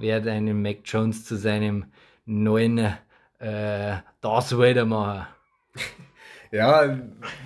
wird 0.00 0.26
einen 0.26 0.60
Mac 0.60 0.78
Jones 0.86 1.24
zu 1.24 1.36
seinem 1.36 1.84
neuen 2.26 2.78
äh, 3.38 3.96
Darth 4.20 4.58
Vader 4.58 4.86
machen. 4.86 5.28
Ja, 6.50 6.98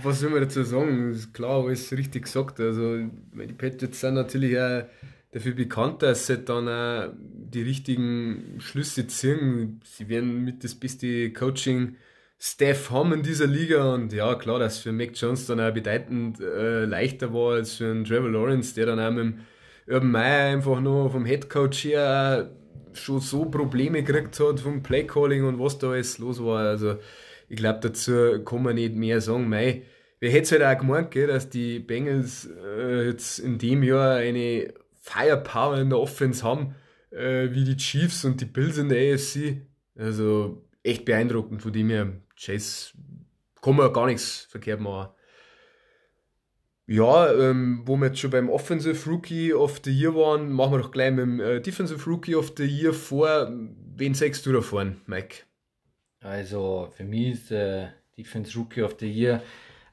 was 0.02 0.20
soll 0.20 0.30
man 0.30 0.42
dazu 0.42 0.62
sagen? 0.62 1.10
Ist 1.10 1.34
klar, 1.34 1.64
alles 1.64 1.90
richtig 1.92 2.24
gesagt. 2.24 2.60
Also, 2.60 2.98
die 2.98 3.52
Patriots 3.52 4.00
sind 4.00 4.14
natürlich 4.14 4.58
auch 4.58 4.84
dafür 5.32 5.54
bekannt, 5.54 6.02
dass 6.02 6.26
sie 6.26 6.38
dann 6.38 6.68
auch 6.68 7.12
die 7.18 7.62
richtigen 7.62 8.56
Schlüsse 8.60 9.06
ziehen. 9.08 9.80
Sie 9.84 10.08
werden 10.08 10.44
mit 10.44 10.62
das 10.62 10.74
beste 10.74 11.32
Coaching 11.32 11.96
Staff 12.38 12.90
haben 12.90 13.12
in 13.12 13.22
dieser 13.22 13.46
Liga 13.46 13.94
und 13.94 14.12
ja, 14.12 14.34
klar, 14.34 14.58
dass 14.58 14.78
für 14.78 14.90
Mac 14.92 15.10
Jones 15.14 15.46
dann 15.46 15.60
auch 15.60 15.72
bedeutend 15.72 16.40
äh, 16.40 16.84
leichter 16.86 17.32
war 17.32 17.54
als 17.54 17.74
für 17.76 17.88
einen 17.90 18.04
Trevor 18.04 18.30
Lawrence, 18.30 18.74
der 18.74 18.86
dann 18.86 18.98
auch 18.98 19.12
mit 19.12 19.24
dem 19.36 19.40
Urban 19.86 20.10
Meyer 20.10 20.52
einfach 20.52 20.80
noch 20.80 21.10
vom 21.10 21.24
Head 21.24 21.48
Coach 21.48 21.84
her 21.84 22.50
schon 22.94 23.20
so 23.20 23.44
Probleme 23.46 24.02
gekriegt 24.02 24.38
hat 24.40 24.60
vom 24.60 24.82
Playcalling 24.82 25.44
und 25.44 25.58
was 25.60 25.78
da 25.78 25.90
alles 25.92 26.18
los 26.18 26.42
war. 26.42 26.66
Also 26.66 26.96
ich 27.52 27.58
glaube, 27.58 27.80
dazu 27.80 28.42
kann 28.46 28.62
man 28.62 28.76
nicht 28.76 28.94
mehr 28.94 29.20
sagen. 29.20 29.46
Mei, 29.46 29.82
wer 30.20 30.30
hätte 30.30 30.42
es 30.42 30.52
halt 30.52 30.62
auch 30.62 30.80
gemeint, 30.80 31.10
gell, 31.10 31.26
dass 31.26 31.50
die 31.50 31.80
Bengals 31.80 32.48
äh, 32.48 33.08
jetzt 33.08 33.40
in 33.40 33.58
dem 33.58 33.82
Jahr 33.82 34.16
eine 34.16 34.72
Firepower 34.98 35.76
in 35.76 35.90
der 35.90 35.98
Offense 35.98 36.42
haben, 36.42 36.74
äh, 37.10 37.50
wie 37.50 37.64
die 37.64 37.76
Chiefs 37.76 38.24
und 38.24 38.40
die 38.40 38.46
Bills 38.46 38.78
in 38.78 38.88
der 38.88 39.14
AFC. 39.14 39.66
Also 39.94 40.64
echt 40.82 41.04
beeindruckend, 41.04 41.60
von 41.60 41.74
dem 41.74 41.90
her, 41.90 42.14
Chase 42.40 42.94
kann 43.60 43.76
man 43.76 43.92
gar 43.92 44.06
nichts 44.06 44.46
verkehrt 44.48 44.80
machen. 44.80 45.10
Ja, 46.86 47.30
ähm, 47.34 47.82
wo 47.84 47.98
wir 47.98 48.06
jetzt 48.06 48.18
schon 48.18 48.30
beim 48.30 48.48
Offensive 48.48 49.10
Rookie 49.10 49.52
of 49.52 49.82
the 49.84 49.92
Year 49.92 50.14
waren, 50.14 50.50
machen 50.50 50.72
wir 50.72 50.78
doch 50.78 50.90
gleich 50.90 51.10
mit 51.10 51.20
dem 51.20 51.38
äh, 51.38 51.60
Defensive 51.60 52.08
Rookie 52.08 52.34
of 52.34 52.54
the 52.56 52.64
Year 52.64 52.94
vor. 52.94 53.52
Wen 53.94 54.14
sagst 54.14 54.46
du 54.46 54.52
da 54.52 54.62
vorne, 54.62 54.96
Mike? 55.04 55.44
Also 56.22 56.88
für 56.96 57.04
mich 57.04 57.32
ist 57.32 57.50
der 57.50 57.92
Defense 58.16 58.56
Rookie 58.56 58.82
of 58.82 58.96
the 59.00 59.10
Year 59.10 59.42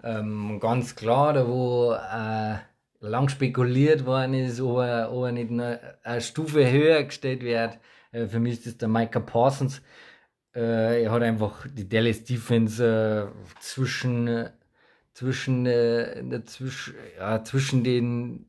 Ähm, 0.03 0.59
ganz 0.59 0.95
klar, 0.95 1.33
da 1.33 1.47
wo 1.47 1.91
äh, 1.93 2.57
lang 3.01 3.29
spekuliert 3.29 4.05
worden 4.05 4.33
ist, 4.33 4.61
ob 4.61 4.79
er, 4.79 5.11
ob 5.11 5.25
er 5.25 5.31
nicht 5.33 5.51
eine, 5.51 5.97
eine 6.03 6.21
Stufe 6.21 6.71
höher 6.71 7.03
gestellt 7.03 7.43
wird. 7.43 7.79
Äh, 8.11 8.27
für 8.27 8.39
mich 8.39 8.53
ist 8.53 8.65
das 8.67 8.77
der 8.77 8.87
Micah 8.87 9.19
Parsons. 9.19 9.81
Äh, 10.55 11.03
er 11.03 11.11
hat 11.11 11.21
einfach 11.23 11.67
die 11.67 11.87
Dallas 11.89 12.23
Defense 12.23 12.83
äh, 12.83 13.59
zwischen, 13.61 14.49
zwischen, 15.13 15.65
äh, 15.65 16.41
zwischen, 16.45 16.95
ja, 17.17 17.43
zwischen 17.43 17.83
den 17.83 18.45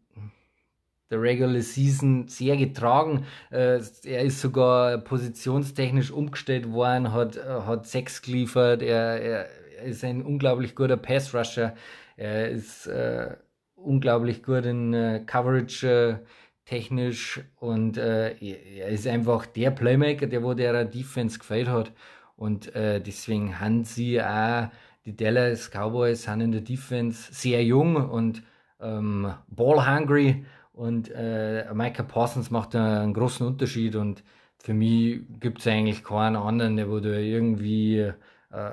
der 1.11 1.20
Regular 1.20 1.61
Season 1.61 2.29
sehr 2.29 2.57
getragen. 2.57 3.25
Äh, 3.51 3.81
er 4.05 4.23
ist 4.23 4.40
sogar 4.40 4.99
positionstechnisch 4.99 6.11
umgestellt 6.11 6.70
worden, 6.70 7.12
hat, 7.12 7.38
hat 7.44 7.87
sechs 7.87 8.23
geliefert. 8.23 8.83
Er, 8.83 9.20
er, 9.20 9.46
ist 9.85 10.05
ein 10.05 10.23
unglaublich 10.23 10.75
guter 10.75 10.96
Pass-Rusher. 10.96 11.75
Er 12.16 12.51
ist 12.51 12.87
äh, 12.87 13.35
unglaublich 13.75 14.42
gut 14.42 14.66
in 14.66 14.92
äh, 14.92 15.23
Coverage 15.25 15.88
äh, 15.88 16.27
technisch 16.66 17.40
und 17.59 17.96
äh, 17.96 18.35
er 18.35 18.88
ist 18.88 19.07
einfach 19.07 19.46
der 19.46 19.70
Playmaker, 19.70 20.27
der 20.27 20.42
wo 20.42 20.55
der 20.55 20.85
Defense 20.85 21.38
gefällt 21.38 21.68
hat. 21.68 21.92
Und 22.37 22.75
äh, 22.75 23.01
deswegen 23.01 23.59
haben 23.59 23.85
sie 23.85 24.23
auch, 24.23 24.68
die 25.05 25.16
Dallas 25.16 25.70
Cowboys 25.70 26.25
sind 26.25 26.40
in 26.40 26.53
der 26.53 26.61
Defense 26.61 27.33
sehr 27.33 27.64
jung 27.64 27.96
und 27.96 28.42
ähm, 28.81 29.35
ball 29.49 29.87
hungry 29.87 30.44
und 30.81 31.11
äh, 31.14 31.66
Micah 31.75 32.03
Parsons 32.05 32.51
macht 32.51 32.75
einen 32.75 33.12
großen 33.12 33.47
Unterschied 33.47 33.97
und 33.97 34.25
für 34.62 34.73
mich 34.73 35.21
gibt 35.38 35.59
es 35.59 35.66
eigentlich 35.66 36.03
keinen 36.03 36.37
anderen, 36.37 36.77
der 36.77 36.88
wo 36.88 37.01
du 37.01 37.21
irgendwie 37.21 37.99
äh, 37.99 38.71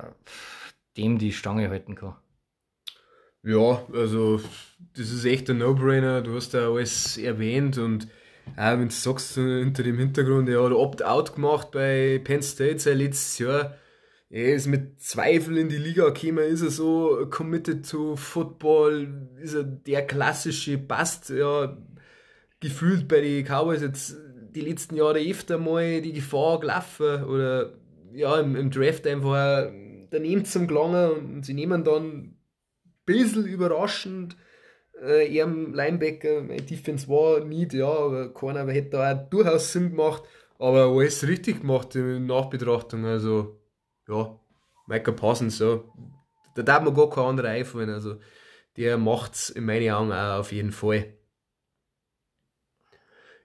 dem 0.95 1.17
die 1.17 1.33
Stange 1.33 1.69
halten 1.69 1.95
kann. 1.95 2.15
Ja, 3.43 3.83
also 3.93 4.39
das 4.95 5.11
ist 5.11 5.25
echt 5.25 5.49
ein 5.49 5.57
No-Brainer. 5.57 6.21
Du 6.21 6.33
hast 6.35 6.53
ja 6.53 6.69
alles 6.69 7.17
erwähnt 7.17 7.77
und 7.77 8.07
auch 8.55 8.79
wenn 8.79 8.87
du 8.87 8.95
sagst, 8.95 9.35
hinter 9.35 9.83
dem 9.83 9.99
Hintergrund, 9.99 10.47
er 10.47 10.63
hat 10.63 10.71
Opt-out 10.71 11.35
gemacht 11.35 11.71
bei 11.71 12.21
Penn 12.23 12.41
State 12.41 12.79
sein 12.79 12.99
letztes 12.99 13.37
Jahr. 13.39 13.75
Er 14.29 14.55
ist 14.55 14.67
mit 14.67 15.01
Zweifel 15.01 15.57
in 15.57 15.69
die 15.69 15.77
Liga 15.77 16.09
gekommen, 16.09 16.39
ist 16.39 16.61
er 16.61 16.69
so 16.69 17.27
committed 17.29 17.89
to 17.89 18.17
Football, 18.17 19.29
ist 19.41 19.53
er 19.53 19.63
der 19.63 20.05
klassische 20.05 20.77
Bast, 20.77 21.29
ja, 21.29 21.77
gefühlt 22.59 23.07
bei 23.07 23.21
den 23.21 23.45
Cowboys 23.45 23.81
jetzt 23.81 24.17
die 24.53 24.61
letzten 24.61 24.95
Jahre 24.95 25.19
öfter 25.19 25.57
mal 25.57 26.01
die 26.01 26.13
Gefahr 26.13 26.59
gelaufen 26.59 27.23
oder 27.23 27.73
ja, 28.11 28.39
im, 28.39 28.55
im 28.55 28.69
Draft 28.69 29.07
einfach 29.07 29.71
daneben 30.09 30.43
zum 30.43 30.67
Gelangen 30.67 31.35
und 31.35 31.45
sie 31.45 31.53
nehmen 31.53 31.83
dann 31.83 32.03
ein 32.05 32.37
bisschen 33.05 33.45
überraschend 33.45 34.35
äh, 35.01 35.31
ihrem 35.31 35.73
Linebacker, 35.73 36.41
mein 36.41 36.65
Defense 36.65 37.07
war 37.07 37.45
nicht, 37.45 37.73
ja, 37.73 37.87
aber 37.87 38.33
keiner 38.33 38.69
hätte 38.71 38.89
da 38.91 39.13
auch 39.13 39.29
durchaus 39.29 39.71
Sinn 39.71 39.91
gemacht, 39.91 40.23
aber 40.59 40.87
alles 40.87 41.27
richtig 41.27 41.61
gemacht 41.61 41.95
in 41.95 42.25
Nachbetrachtung, 42.25 43.05
also 43.05 43.59
ja, 44.07 44.39
Michael 44.87 45.13
Parsons, 45.13 45.59
ja, 45.59 45.79
da 46.55 46.63
darf 46.63 46.83
man 46.83 46.93
gar 46.93 47.09
kein 47.09 47.25
anderer 47.25 47.49
einfallen, 47.49 47.89
also 47.89 48.19
der 48.77 48.97
macht's 48.97 49.49
in 49.49 49.65
meinen 49.65 49.91
Augen 49.91 50.11
auch 50.11 50.39
auf 50.39 50.51
jeden 50.51 50.71
Fall 50.71 51.17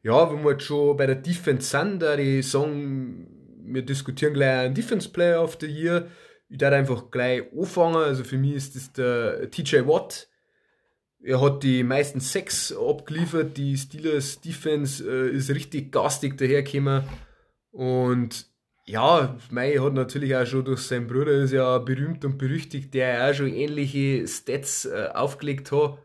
ja, 0.02 0.30
wenn 0.30 0.42
wir 0.44 0.52
jetzt 0.52 0.64
schon 0.64 0.96
bei 0.96 1.06
der 1.06 1.16
Defense 1.16 1.70
sind, 1.70 2.00
da 2.00 2.16
die 2.16 2.42
sagen, 2.42 3.28
wir 3.64 3.82
diskutieren 3.82 4.34
gleich 4.34 4.66
einen 4.66 4.74
Defense 4.74 5.08
Player 5.08 5.42
of 5.42 5.58
the 5.60 5.66
Year. 5.66 6.08
Ich 6.48 6.58
darf 6.58 6.74
einfach 6.74 7.10
gleich 7.10 7.44
anfangen. 7.56 7.96
Also 7.96 8.24
für 8.24 8.36
mich 8.36 8.54
ist 8.54 8.76
das 8.76 8.92
der 8.92 9.50
TJ 9.50 9.86
Watt. 9.86 10.28
Er 11.22 11.40
hat 11.40 11.62
die 11.62 11.84
meisten 11.84 12.18
Sacks 12.18 12.74
abgeliefert. 12.76 13.56
Die 13.56 13.76
Steelers 13.76 14.40
Defense 14.40 15.08
äh, 15.08 15.30
ist 15.30 15.50
richtig 15.50 15.92
gastig 15.92 16.36
dahergekommen. 16.36 17.04
Und 17.70 18.46
ja, 18.84 19.36
Mei 19.50 19.76
hat 19.76 19.94
natürlich 19.94 20.34
auch 20.34 20.46
schon 20.46 20.64
durch 20.64 20.80
seinen 20.80 21.06
Bruder, 21.06 21.32
ist 21.32 21.52
ja 21.52 21.78
berühmt 21.78 22.24
und 22.24 22.38
berüchtigt, 22.38 22.94
der 22.94 23.30
auch 23.30 23.34
schon 23.34 23.52
ähnliche 23.52 24.26
Stats 24.26 24.86
äh, 24.86 25.08
aufgelegt 25.14 25.70
hat. 25.72 25.98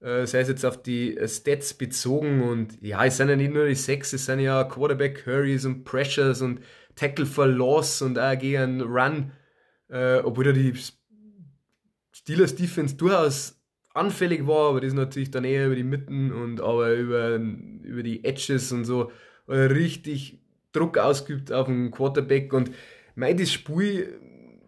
Äh, 0.00 0.26
sei 0.26 0.40
es 0.40 0.48
jetzt 0.48 0.64
auf 0.64 0.82
die 0.82 1.16
äh, 1.16 1.28
Stats 1.28 1.74
bezogen 1.74 2.42
und 2.42 2.82
ja, 2.82 3.04
es 3.04 3.18
sind 3.18 3.28
ja 3.28 3.36
nicht 3.36 3.52
nur 3.52 3.66
die 3.66 3.76
Sechs, 3.76 4.12
es 4.12 4.26
sind 4.26 4.40
ja 4.40 4.64
Quarterback 4.64 5.24
Hurries 5.26 5.64
und 5.64 5.84
Pressures 5.84 6.42
und 6.42 6.60
Tackle 6.96 7.26
for 7.26 7.46
Loss 7.46 8.02
und 8.02 8.18
auch 8.18 8.36
gegen 8.36 8.80
Run, 8.80 9.30
äh, 9.88 10.16
obwohl 10.16 10.44
da 10.44 10.52
die 10.52 10.74
Steelers 12.12 12.56
Defense 12.56 12.96
durchaus 12.96 13.62
anfällig 13.94 14.44
war, 14.46 14.70
aber 14.70 14.80
das 14.80 14.88
ist 14.88 14.94
natürlich 14.94 15.30
dann 15.30 15.44
eher 15.44 15.66
über 15.66 15.76
die 15.76 15.84
Mitten 15.84 16.32
und 16.32 16.60
aber 16.60 16.94
über, 16.94 17.36
über 17.36 18.02
die 18.02 18.24
Edges 18.24 18.72
und 18.72 18.84
so. 18.84 19.12
Richtig 19.48 20.41
Druck 20.72 20.98
ausgeübt 20.98 21.52
auf 21.52 21.66
den 21.66 21.90
Quarterback 21.90 22.52
und 22.52 22.70
mein 23.14 23.36
das 23.36 23.52
Spiel, 23.52 24.20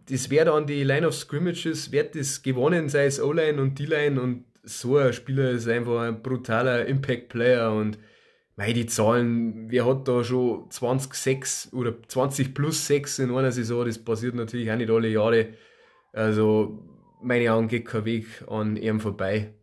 das 0.08 0.30
wäre 0.30 0.46
dann 0.46 0.66
die 0.66 0.84
Line 0.84 1.06
of 1.06 1.14
Scrimmages, 1.14 1.92
wird 1.92 2.14
das 2.14 2.42
gewonnen, 2.42 2.88
sei 2.88 3.06
es 3.06 3.20
O-Line 3.20 3.60
und 3.60 3.78
D-Line 3.78 4.20
und 4.20 4.44
so 4.62 4.96
ein 4.96 5.12
Spieler 5.12 5.50
ist 5.50 5.68
einfach 5.68 6.02
ein 6.02 6.22
brutaler 6.22 6.86
Impact-Player 6.86 7.72
und 7.72 7.98
mei, 8.56 8.72
die 8.72 8.86
Zahlen, 8.86 9.70
wer 9.70 9.86
hat 9.86 10.08
da 10.08 10.24
schon 10.24 10.70
20, 10.70 11.14
6 11.14 11.72
oder 11.72 11.94
20 12.02 12.54
plus 12.54 12.86
6 12.86 13.20
in 13.20 13.34
einer 13.34 13.52
Saison, 13.52 13.84
das 13.84 13.98
passiert 13.98 14.34
natürlich 14.34 14.70
auch 14.70 14.76
nicht 14.76 14.90
alle 14.90 15.08
Jahre. 15.08 15.48
Also, 16.12 16.82
meine 17.22 17.52
Augen 17.52 17.68
geht 17.68 17.86
kein 17.86 18.04
Weg 18.04 18.26
an 18.48 18.76
ihm 18.76 19.00
vorbei. 19.00 19.54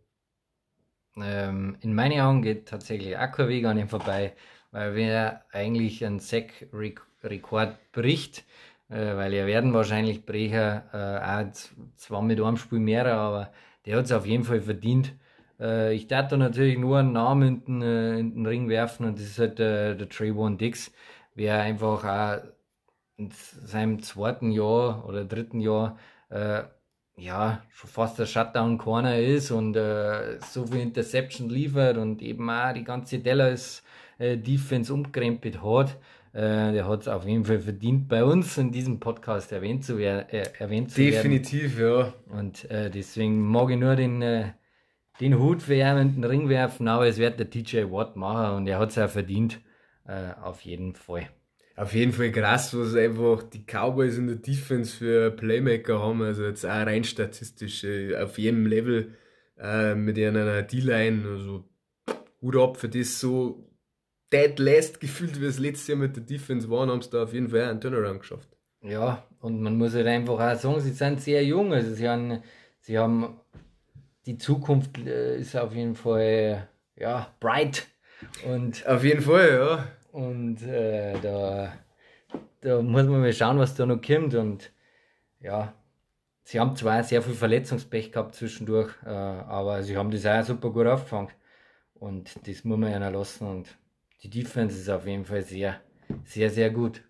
Ähm, 1.16 1.76
in 1.80 1.94
meinen 1.94 2.20
Augen 2.20 2.42
geht 2.42 2.68
tatsächlich 2.68 3.16
auch 3.16 3.32
kein 3.32 3.48
Weg 3.48 3.64
an 3.64 3.78
ihm 3.78 3.88
vorbei, 3.88 4.34
weil 4.72 4.94
wer 4.94 5.44
eigentlich 5.52 6.04
einen 6.04 6.18
Sack-Rekord 6.18 7.76
bricht, 7.92 8.44
äh, 8.88 9.16
weil 9.16 9.32
er 9.34 9.46
werden 9.46 9.72
wahrscheinlich 9.72 10.26
Brecher 10.26 10.84
äh, 10.92 11.46
auch 11.46 11.52
zwar 11.96 12.22
mit 12.22 12.40
einem 12.40 12.56
Spiel 12.56 12.80
mehr, 12.80 13.06
aber 13.06 13.52
der 13.86 13.98
hat 13.98 14.06
es 14.06 14.12
auf 14.12 14.26
jeden 14.26 14.44
Fall 14.44 14.62
verdient. 14.62 15.14
Äh, 15.60 15.94
ich 15.94 16.08
darf 16.08 16.28
da 16.28 16.36
natürlich 16.36 16.78
nur 16.78 16.98
einen 16.98 17.12
Namen 17.12 17.62
in 17.66 17.80
den, 17.80 17.82
äh, 17.82 18.18
in 18.18 18.34
den 18.34 18.46
Ring 18.46 18.68
werfen 18.68 19.06
und 19.06 19.18
das 19.18 19.26
ist 19.26 19.38
halt 19.38 19.60
äh, 19.60 19.96
der 19.96 20.08
Trayvon 20.08 20.58
Dix, 20.58 20.92
wer 21.34 21.60
einfach 21.60 22.04
auch 22.04 22.42
in 23.16 23.30
seinem 23.30 24.02
zweiten 24.02 24.50
Jahr 24.50 25.06
oder 25.06 25.24
dritten 25.24 25.60
Jahr 25.60 25.98
äh, 26.30 26.64
ja 27.16 27.62
schon 27.70 27.90
fast 27.90 28.18
der 28.18 28.26
Shutdown 28.26 28.78
Corner 28.78 29.18
ist 29.18 29.50
und 29.50 29.76
äh, 29.76 30.38
so 30.40 30.66
viel 30.66 30.80
Interception 30.80 31.48
liefert 31.48 31.96
und 31.96 32.22
eben 32.22 32.48
auch 32.48 32.72
die 32.72 32.84
ganze 32.84 33.18
Dallas 33.18 33.82
äh, 34.18 34.36
Defense 34.36 34.92
umkrempelt 34.92 35.62
hat. 35.62 35.98
Äh, 36.32 36.72
der 36.72 36.88
hat 36.88 37.02
es 37.02 37.08
auf 37.08 37.26
jeden 37.26 37.44
Fall 37.44 37.60
verdient, 37.60 38.08
bei 38.08 38.24
uns 38.24 38.56
in 38.56 38.72
diesem 38.72 39.00
Podcast 39.00 39.52
erwähnt 39.52 39.84
zu, 39.84 39.98
wer 39.98 40.32
äh, 40.32 40.44
erwähnt 40.58 40.90
zu 40.90 41.02
Definitiv, 41.02 41.76
werden. 41.76 42.12
Definitiv, 42.12 42.30
ja. 42.30 42.38
Und 42.38 42.70
äh, 42.70 42.90
deswegen 42.90 43.42
mag 43.42 43.68
ich 43.70 43.76
nur 43.76 43.96
den, 43.96 44.22
äh, 44.22 44.52
den 45.20 45.38
Hut 45.38 45.62
für 45.62 45.74
ihn 45.74 46.14
den 46.14 46.24
Ring 46.24 46.48
werfen, 46.48 46.88
aber 46.88 47.06
es 47.06 47.18
wird 47.18 47.38
der 47.38 47.50
TJ 47.50 47.90
Watt 47.90 48.16
machen 48.16 48.56
und 48.56 48.66
er 48.66 48.78
hat 48.78 48.90
es 48.90 48.98
auch 48.98 49.10
verdient, 49.10 49.60
äh, 50.06 50.32
auf 50.42 50.62
jeden 50.62 50.94
Fall. 50.94 51.28
Auf 51.76 51.94
jeden 51.94 52.12
Fall 52.12 52.30
krass, 52.32 52.76
was 52.76 52.94
einfach 52.94 53.42
die 53.42 53.64
Cowboys 53.64 54.18
in 54.18 54.26
der 54.26 54.36
Defense 54.36 54.96
für 54.96 55.30
Playmaker 55.30 56.00
haben, 56.00 56.22
also 56.22 56.44
jetzt 56.44 56.64
auch 56.64 56.70
rein 56.70 57.04
statistisch, 57.04 57.84
äh, 57.84 58.16
auf 58.16 58.38
jedem 58.38 58.66
Level 58.66 59.14
mit 59.94 60.18
einer 60.18 60.62
D-Line, 60.62 61.28
also 61.28 61.64
Hut 62.40 62.56
ab 62.56 62.78
für 62.78 62.88
das. 62.88 63.20
So 63.20 63.70
dead 64.32 64.58
last 64.58 64.98
gefühlt, 65.00 65.40
wie 65.40 65.44
es 65.44 65.60
letztes 65.60 65.86
Jahr 65.88 65.98
mit 65.98 66.16
der 66.16 66.24
Defense 66.24 66.68
waren, 66.68 66.90
haben 66.90 67.02
sie 67.02 67.10
da 67.10 67.22
auf 67.22 67.32
jeden 67.32 67.50
Fall 67.50 67.62
einen 67.62 67.80
Turnaround 67.80 68.20
geschafft. 68.20 68.48
Ja, 68.80 69.24
und 69.40 69.60
man 69.62 69.76
muss 69.76 69.94
halt 69.94 70.08
einfach 70.08 70.34
auch 70.34 70.58
sagen, 70.58 70.80
sie 70.80 70.90
sind 70.90 71.20
sehr 71.20 71.44
jung, 71.44 71.72
also 71.72 71.94
sie 71.94 72.08
haben, 72.08 72.42
sie 72.80 72.98
haben 72.98 73.40
die 74.26 74.38
Zukunft 74.38 74.98
äh, 74.98 75.38
ist 75.38 75.54
auf 75.54 75.74
jeden 75.74 75.94
Fall 75.94 76.68
ja 76.96 77.32
bright. 77.38 77.86
Und 78.44 78.84
auf 78.86 79.04
jeden 79.04 79.22
Fall, 79.22 79.50
ja. 79.52 79.88
Und 80.12 80.62
äh, 80.62 81.18
da, 81.20 81.72
da 82.60 82.82
muss 82.82 83.06
man 83.06 83.22
mal 83.22 83.32
schauen, 83.32 83.58
was 83.58 83.74
da 83.74 83.86
noch 83.86 84.00
kommt 84.00 84.34
und 84.34 84.70
ja, 85.40 85.74
sie 86.42 86.60
haben 86.60 86.76
zwar 86.76 87.02
sehr 87.02 87.22
viel 87.22 87.32
Verletzungspech 87.32 88.12
gehabt 88.12 88.34
zwischendurch, 88.34 88.92
äh, 89.06 89.08
aber 89.08 89.82
sie 89.82 89.96
haben 89.96 90.10
das 90.10 90.26
auch 90.26 90.44
super 90.44 90.70
gut 90.70 90.86
aufgefangen 90.86 91.30
und 91.94 92.46
das 92.46 92.62
muss 92.62 92.78
man 92.78 92.92
ihnen 92.92 93.12
lassen 93.12 93.46
und 93.46 93.68
die 94.22 94.28
Defense 94.28 94.78
ist 94.78 94.90
auf 94.90 95.06
jeden 95.06 95.24
Fall 95.24 95.42
sehr, 95.42 95.80
sehr, 96.24 96.50
sehr 96.50 96.68
gut. 96.68 97.02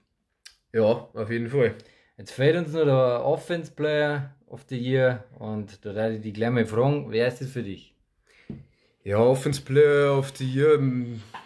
Ja, 0.72 1.08
auf 1.12 1.28
jeden 1.28 1.50
Fall. 1.50 1.74
Jetzt 2.16 2.30
fehlt 2.30 2.56
uns 2.56 2.72
noch 2.72 2.84
der 2.84 3.24
Offense 3.24 3.72
Player 3.72 4.32
of 4.46 4.64
the 4.68 4.78
Year 4.78 5.24
und 5.40 5.84
da 5.84 5.92
werde 5.94 6.16
ich 6.16 6.22
die 6.22 6.32
gleich 6.32 6.50
mal 6.50 6.66
fragen, 6.66 7.10
wer 7.10 7.26
ist 7.26 7.40
das 7.40 7.48
für 7.50 7.64
dich? 7.64 7.91
Ja, 9.04 9.18
Offense 9.18 9.60
Player 9.62 10.16
of 10.16 10.32
the 10.36 10.44
Year, 10.48 10.78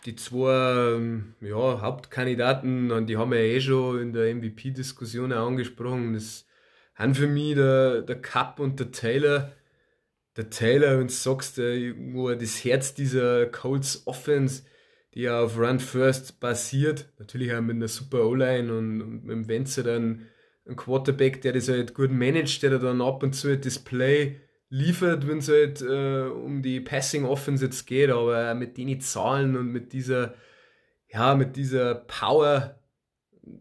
die 0.04 0.14
zwei 0.14 1.00
ja, 1.40 1.80
Hauptkandidaten, 1.80 3.06
die 3.06 3.16
haben 3.16 3.30
wir 3.30 3.38
eh 3.38 3.60
schon 3.62 4.00
in 4.00 4.12
der 4.12 4.34
MVP-Diskussion 4.34 5.32
angesprochen. 5.32 6.12
Das 6.12 6.46
sind 6.98 7.16
für 7.16 7.26
mich 7.26 7.54
der, 7.54 8.02
der 8.02 8.20
Cup 8.20 8.60
und 8.60 8.78
der 8.78 8.92
Taylor. 8.92 9.52
der 10.36 10.50
Taylor, 10.50 10.98
wenn 10.98 11.06
du 11.08 11.12
sagst, 11.14 11.58
irgendwo 11.58 12.34
das 12.34 12.62
Herz 12.64 12.94
dieser 12.94 13.46
Colts 13.46 14.06
Offense, 14.06 14.64
die 15.14 15.22
ja 15.22 15.40
auf 15.40 15.58
Run 15.58 15.80
First 15.80 16.40
basiert, 16.40 17.08
natürlich 17.18 17.54
auch 17.54 17.62
mit 17.62 17.76
einer 17.76 17.88
super 17.88 18.26
O-Line 18.26 18.70
und, 18.76 19.00
und 19.00 19.24
mit 19.24 19.34
dem 19.34 19.48
Wenzer 19.48 19.82
dann 19.82 20.26
ein 20.68 20.76
Quarterback, 20.76 21.40
der 21.40 21.54
das 21.54 21.68
halt 21.68 21.94
gut 21.94 22.10
managt, 22.10 22.62
der 22.62 22.78
dann 22.78 23.00
ab 23.00 23.22
und 23.22 23.34
zu 23.34 23.48
halt 23.48 23.64
das 23.64 23.78
Play 23.78 24.40
liefert, 24.68 25.28
wenn 25.28 25.38
es 25.38 25.48
halt 25.48 25.80
äh, 25.80 26.28
um 26.28 26.62
die 26.62 26.80
Passing 26.80 27.24
Offense 27.24 27.64
jetzt 27.64 27.86
geht, 27.86 28.10
aber 28.10 28.54
mit 28.54 28.76
den 28.76 29.00
Zahlen 29.00 29.56
und 29.56 29.68
mit 29.68 29.92
dieser, 29.92 30.34
ja, 31.08 31.34
mit 31.34 31.56
dieser 31.56 31.94
Power, 31.94 32.78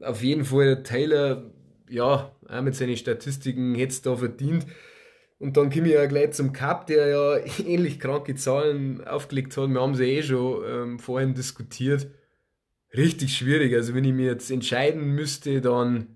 auf 0.02 0.24
jeden 0.24 0.46
Fall 0.46 0.84
Taylor, 0.84 1.52
ja, 1.90 2.36
auch 2.48 2.62
mit 2.62 2.76
seinen 2.76 2.98
Statistiken 2.98 3.76
hätte 3.76 3.94
es 3.94 4.02
da 4.02 4.16
verdient. 4.16 4.66
Und 5.38 5.58
dann 5.58 5.70
komme 5.70 5.88
ich 5.88 5.94
ja 5.94 6.06
gleich 6.06 6.32
zum 6.32 6.54
Cup, 6.54 6.88
der 6.88 7.08
ja 7.08 7.38
ähnlich 7.66 8.00
kranke 8.00 8.36
Zahlen 8.36 9.06
aufgelegt 9.06 9.56
hat. 9.58 9.70
Wir 9.70 9.82
haben 9.82 9.96
sie 9.96 10.06
eh 10.06 10.24
schon 10.24 10.64
ähm, 10.68 11.00
vorhin 11.00 11.34
diskutiert. 11.34 12.08
Richtig 12.96 13.36
schwierig. 13.36 13.74
Also 13.74 13.94
wenn 13.94 14.06
ich 14.06 14.14
mir 14.14 14.28
jetzt 14.28 14.50
entscheiden 14.50 15.14
müsste, 15.14 15.62
dann 15.62 16.16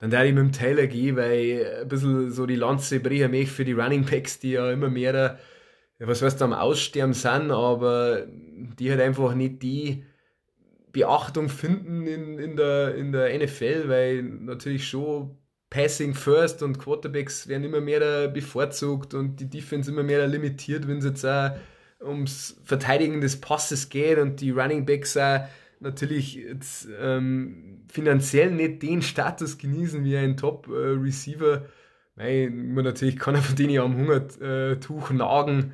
dann 0.00 0.12
werde 0.12 0.28
ich 0.28 0.34
mit 0.34 0.44
dem 0.44 0.52
Taylor 0.52 0.86
gehen, 0.86 1.16
weil 1.16 1.80
ein 1.82 1.88
bisschen 1.88 2.30
so 2.30 2.46
die 2.46 2.56
Lanze 2.56 3.00
brechen 3.00 3.30
möchte 3.30 3.52
für 3.52 3.64
die 3.64 3.72
Running 3.72 4.04
Packs, 4.04 4.38
die 4.38 4.52
ja 4.52 4.70
immer 4.70 4.88
mehr, 4.88 5.38
was 5.98 6.22
heißt, 6.22 6.40
am 6.42 6.52
Aussterben 6.52 7.14
sind, 7.14 7.50
aber 7.50 8.26
die 8.26 8.90
halt 8.90 9.00
einfach 9.00 9.34
nicht 9.34 9.62
die 9.62 10.04
Beachtung 10.92 11.48
finden 11.48 12.06
in, 12.06 12.38
in, 12.38 12.56
der, 12.56 12.94
in 12.94 13.12
der 13.12 13.36
NFL, 13.38 13.88
weil 13.88 14.22
natürlich 14.22 14.88
schon 14.88 15.36
Passing 15.70 16.14
First 16.14 16.62
und 16.62 16.78
Quarterbacks 16.78 17.46
werden 17.46 17.64
immer 17.64 17.80
mehr 17.80 18.28
bevorzugt 18.28 19.12
und 19.14 19.38
die 19.38 19.50
Defense 19.50 19.90
immer 19.90 20.02
mehr 20.02 20.26
limitiert, 20.26 20.88
wenn 20.88 20.98
es 20.98 21.04
jetzt 21.04 21.26
auch 21.26 21.50
ums 22.00 22.60
Verteidigen 22.64 23.20
des 23.20 23.40
Passes 23.40 23.88
geht 23.88 24.18
und 24.18 24.40
die 24.40 24.50
Running 24.50 24.86
Backs 24.86 25.16
auch 25.16 25.40
natürlich 25.80 26.34
jetzt, 26.34 26.88
ähm, 27.00 27.84
finanziell 27.88 28.50
nicht 28.50 28.82
den 28.82 29.02
Status 29.02 29.58
genießen 29.58 30.04
wie 30.04 30.16
ein 30.16 30.36
Top-Receiver. 30.36 31.66
Äh, 32.18 32.50
man 32.50 32.84
natürlich 32.84 33.18
kann 33.18 33.34
er 33.34 33.42
von 33.42 33.56
denen 33.56 33.70
ja 33.70 33.82
am 33.84 33.96
Hungertuch 33.96 35.10
nagen, 35.10 35.72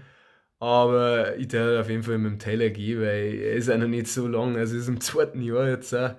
aber 0.59 1.37
ich 1.37 1.49
darf 1.49 1.81
auf 1.81 1.90
jeden 1.90 2.03
Fall 2.03 2.19
mit 2.19 2.33
dem 2.33 2.38
Taylor 2.38 2.71
gehen, 2.71 3.01
weil 3.01 3.35
er 3.35 3.55
ist 3.55 3.69
ja 3.69 3.77
noch 3.79 3.88
nicht 3.88 4.09
so 4.09 4.29
lang, 4.29 4.57
also 4.57 4.77
ist 4.77 4.88
im 4.88 5.01
zweiten 5.01 5.43
Jahr 5.43 5.69
jetzt 5.69 5.95
auch. 5.95 6.14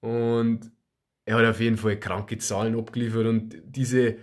Und 0.00 0.70
er 1.24 1.36
hat 1.36 1.46
auf 1.46 1.60
jeden 1.60 1.76
Fall 1.76 1.98
kranke 1.98 2.38
Zahlen 2.38 2.78
abgeliefert 2.78 3.26
und 3.26 3.56
diese 3.64 4.16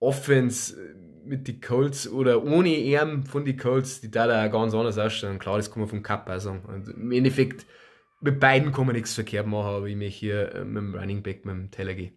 Offense 0.00 0.76
mit 1.24 1.48
den 1.48 1.60
Colts 1.60 2.08
oder 2.10 2.44
ohne 2.44 2.98
Arm 2.98 3.24
von 3.24 3.44
den 3.44 3.56
Colts, 3.56 4.00
die 4.00 4.10
da 4.10 4.24
auch 4.46 4.52
ganz 4.52 4.74
anders 4.74 4.98
ausschauen. 4.98 5.38
Klar, 5.38 5.56
das 5.56 5.70
kann 5.70 5.80
man 5.80 5.88
vom 5.88 6.02
Cup 6.02 6.28
auch 6.28 6.40
sagen. 6.40 6.62
Und 6.66 6.88
Im 6.88 7.12
Endeffekt 7.12 7.64
mit 8.22 8.40
beiden 8.40 8.72
kann 8.72 8.86
man 8.86 8.94
nichts 8.94 9.14
verkehrt 9.14 9.46
machen, 9.46 9.74
aber 9.74 9.86
ich 9.86 9.96
möchte 9.96 10.20
hier 10.20 10.54
äh, 10.54 10.64
mit 10.64 10.76
dem 10.76 10.94
Running 10.94 11.22
Back, 11.22 11.44
mit 11.44 11.54
dem 11.54 11.70
Teller 11.70 11.94
gehen. 11.94 12.16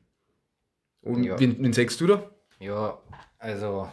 Und 1.01 1.23
ja. 1.23 1.39
wen, 1.39 1.57
wen 1.59 1.73
sagst 1.73 1.99
du 2.01 2.07
da? 2.07 2.29
Ja, 2.59 2.97
also 3.37 3.89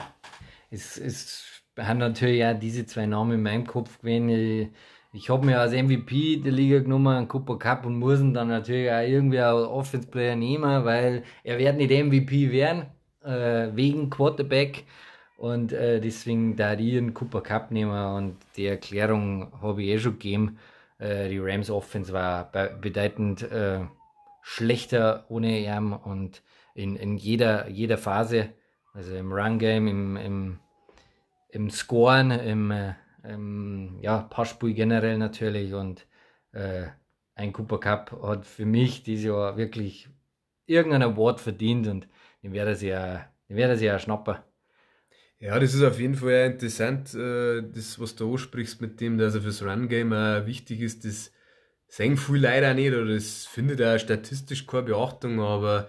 es, 0.71 0.97
es 0.97 1.63
haben 1.79 1.99
natürlich 1.99 2.45
auch 2.45 2.59
diese 2.59 2.87
zwei 2.87 3.07
Namen 3.07 3.33
in 3.33 3.43
meinem 3.43 3.67
Kopf 3.67 3.99
gewesen. 3.99 4.29
Ich, 4.29 4.69
ich 5.13 5.31
habe 5.31 5.45
mir 5.45 5.61
als 5.61 5.73
MVP 5.73 6.39
der 6.39 6.53
Liga 6.53 6.79
genommen, 6.79 7.15
einen 7.15 7.29
Cooper 7.29 7.59
Cup 7.59 7.85
und 7.85 7.99
muss 7.99 8.21
ihn 8.21 8.33
dann 8.33 8.49
natürlich 8.49 8.91
auch 8.91 9.07
irgendwie 9.07 9.41
als 9.41 9.67
Offense 9.67 10.09
Player 10.09 10.37
nehmen, 10.37 10.85
weil 10.85 11.25
er 11.45 11.59
wird 11.59 11.77
nicht 11.77 11.91
MVP 11.91 12.51
werden, 12.51 12.87
äh, 13.23 13.69
wegen 13.75 14.11
Quarterback. 14.11 14.85
Und 15.37 15.73
äh, 15.73 16.01
deswegen 16.01 16.57
da 16.57 16.75
ich 16.75 16.97
einen 16.97 17.15
Cooper 17.15 17.41
Cup 17.43 17.71
nehmen 17.73 18.15
und 18.15 18.37
die 18.57 18.67
Erklärung 18.67 19.53
habe 19.61 19.83
ich 19.83 19.89
eh 19.89 19.99
schon 19.99 20.13
gegeben. 20.13 20.59
Äh, 21.03 21.29
die 21.29 21.39
Rams 21.39 21.69
Offense 21.69 22.13
war 22.13 22.53
bedeutend 22.81 23.43
äh, 23.43 23.81
schlechter 24.41 25.27
ohne 25.29 25.59
ihn 25.59 25.93
und 25.93 26.43
in, 26.75 26.95
in 26.95 27.17
jeder, 27.17 27.69
jeder 27.69 27.99
Phase, 27.99 28.51
also 28.95 29.15
im 29.15 29.33
Run 29.33 29.59
Game, 29.59 29.89
im, 29.89 30.17
im, 30.17 30.61
im 31.49 31.71
Scoren, 31.71 32.31
im, 32.31 32.71
äh, 32.71 32.95
im 33.25 33.99
ja, 34.01 34.23
Passspiel 34.23 34.75
generell 34.75 35.19
natürlich 35.19 35.75
und 35.75 36.07
äh, 36.53 36.87
ein 37.35 37.53
Cooper 37.53 37.81
Cup 37.81 38.23
hat 38.23 38.47
für 38.47 38.67
mich 38.67 39.03
dieses 39.03 39.25
Jahr 39.25 39.57
wirklich 39.57 40.09
irgendein 40.67 41.03
Award 41.03 41.41
verdient 41.41 41.89
und 41.89 42.09
den 42.45 42.53
werde 42.53 42.73
ich 42.73 42.83
ja, 42.83 43.27
den 43.49 43.57
werde 43.57 43.75
ich 43.75 43.81
ja 43.81 43.99
schnappen. 43.99 44.37
Ja, 45.43 45.59
das 45.59 45.75
ist 45.75 45.83
auf 45.83 45.99
jeden 45.99 46.15
Fall 46.15 46.53
interessant, 46.53 47.15
äh, 47.15 47.63
das, 47.63 47.99
was 47.99 48.15
du 48.15 48.31
ansprichst 48.31 48.81
mit 48.81 49.01
dem, 49.01 49.19
dass 49.19 49.35
er 49.35 49.43
fürs 49.43 49.61
Run-Game 49.61 50.13
auch 50.13 50.47
wichtig 50.47 50.81
ist. 50.81 51.05
Das 51.05 51.33
sehen 51.89 52.17
viele 52.17 52.43
leider 52.43 52.75
nicht 52.75 52.93
oder 52.93 53.13
das 53.13 53.47
findet 53.47 53.83
auch 53.83 53.99
statistisch 53.99 54.69
keine 54.69 54.85
Beachtung, 54.85 55.41
aber 55.41 55.89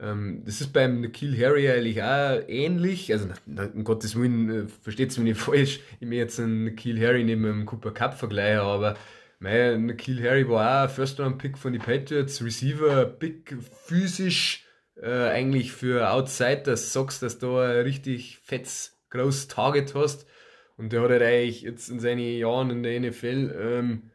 ähm, 0.00 0.42
das 0.46 0.62
ist 0.62 0.72
beim 0.72 1.02
Nikhil 1.02 1.38
Harry 1.38 1.68
eigentlich 1.68 2.02
auch 2.02 2.40
ähnlich. 2.48 3.12
Also, 3.12 3.28
um 3.74 3.84
Gottes 3.84 4.16
Willen, 4.16 4.48
äh, 4.48 4.68
versteht 4.80 5.10
es 5.10 5.18
mich 5.18 5.34
nicht 5.34 5.40
falsch, 5.42 5.80
ich 6.00 6.08
mir 6.08 6.16
jetzt 6.16 6.40
einen 6.40 6.64
Nikhil 6.64 6.98
Harry 6.98 7.24
neben 7.24 7.44
einem 7.44 7.66
Cooper 7.66 7.90
Cup 7.90 8.14
vergleichen, 8.14 8.60
aber 8.60 8.96
mein 9.38 9.84
Nikhil 9.84 10.22
Harry 10.22 10.48
war 10.48 10.86
auch 10.86 10.90
First-Round-Pick 10.90 11.58
von 11.58 11.74
den 11.74 11.82
Patriots, 11.82 12.42
Receiver, 12.42 13.04
big, 13.04 13.54
physisch, 13.84 14.64
äh, 15.02 15.28
eigentlich 15.28 15.72
für 15.72 16.10
Outsiders 16.10 16.92
sagst, 16.92 17.22
dass 17.22 17.38
du 17.38 17.56
ein 17.58 17.82
richtig 17.82 18.38
fettes, 18.42 18.98
großes 19.10 19.48
Target 19.48 19.94
hast. 19.94 20.26
Und 20.76 20.92
der 20.92 21.02
hat 21.02 21.10
halt 21.10 21.22
eigentlich 21.22 21.62
jetzt 21.62 21.88
in 21.88 22.00
seinen 22.00 22.20
Jahren 22.20 22.70
in 22.70 22.82
der 22.82 23.00
NFL 23.00 23.54
ähm, 23.60 24.10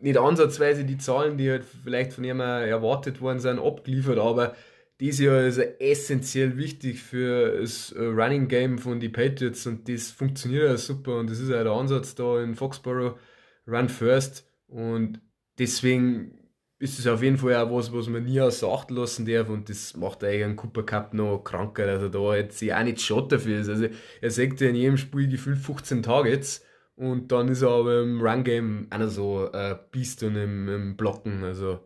nicht 0.00 0.18
ansatzweise 0.18 0.84
die 0.84 0.98
Zahlen, 0.98 1.36
die 1.36 1.50
halt 1.50 1.64
vielleicht 1.64 2.14
von 2.14 2.24
ihm 2.24 2.40
erwartet 2.40 3.20
worden 3.20 3.38
sind, 3.38 3.58
abgeliefert, 3.58 4.18
aber 4.18 4.54
dieses 5.00 5.20
Jahr 5.20 5.42
ist 5.42 5.56
er 5.56 5.80
essentiell 5.80 6.58
wichtig 6.58 7.02
für 7.02 7.60
das 7.60 7.90
äh, 7.92 8.02
Running 8.04 8.48
Game 8.48 8.78
von 8.78 9.00
den 9.00 9.12
Patriots. 9.12 9.66
Und 9.66 9.88
das 9.88 10.10
funktioniert 10.10 10.68
ja 10.68 10.76
super. 10.76 11.18
Und 11.18 11.30
das 11.30 11.40
ist 11.40 11.48
ja 11.48 11.62
der 11.62 11.72
Ansatz 11.72 12.14
da 12.14 12.42
in 12.42 12.54
Foxborough, 12.54 13.18
Run 13.66 13.88
First. 13.88 14.46
Und 14.68 15.22
deswegen 15.58 16.39
ist 16.80 16.98
es 16.98 17.06
auf 17.06 17.22
jeden 17.22 17.36
Fall 17.36 17.54
auch 17.56 17.70
was, 17.70 17.92
was 17.92 18.08
man 18.08 18.24
nie 18.24 18.40
außer 18.40 18.66
Acht 18.66 18.90
lassen 18.90 19.26
darf 19.26 19.50
und 19.50 19.68
das 19.68 19.94
macht 19.96 20.24
eigentlich 20.24 20.44
einen 20.44 20.56
Cooper 20.56 20.82
Cup 20.82 21.12
noch 21.12 21.44
kranker, 21.44 21.84
er 21.84 22.08
da 22.08 22.34
jetzt 22.34 22.58
sich 22.58 22.72
auch 22.72 22.82
nicht 22.82 23.02
schott 23.02 23.30
dafür. 23.30 23.58
Also 23.58 23.86
er 24.20 24.30
sagt 24.30 24.62
ja 24.62 24.70
in 24.70 24.76
jedem 24.76 24.96
Spiel 24.96 25.28
gefühlt 25.28 25.58
15 25.58 26.02
Targets 26.02 26.64
und 26.96 27.30
dann 27.32 27.48
ist 27.48 27.60
er 27.60 27.68
aber 27.68 28.00
im 28.00 28.22
Run-Game 28.22 28.88
noch 28.90 29.10
so 29.10 29.52
ein 29.52 29.78
Biest 29.92 30.22
und 30.22 30.36
im, 30.36 30.68
im 30.68 30.96
Blocken. 30.96 31.44
Also 31.44 31.80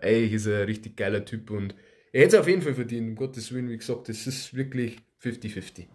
eigentlich 0.00 0.34
ist 0.34 0.46
er 0.46 0.60
ein 0.60 0.66
richtig 0.66 0.96
geiler 0.96 1.24
Typ 1.24 1.50
und 1.50 1.74
er 2.12 2.22
hätte 2.22 2.36
es 2.36 2.40
auf 2.40 2.48
jeden 2.48 2.62
Fall 2.62 2.74
verdient, 2.74 3.08
um 3.08 3.16
Gottes 3.16 3.52
Willen, 3.52 3.68
wie 3.68 3.76
gesagt, 3.76 4.08
das 4.08 4.28
ist 4.28 4.54
wirklich 4.54 4.98
50-50. 5.24 5.86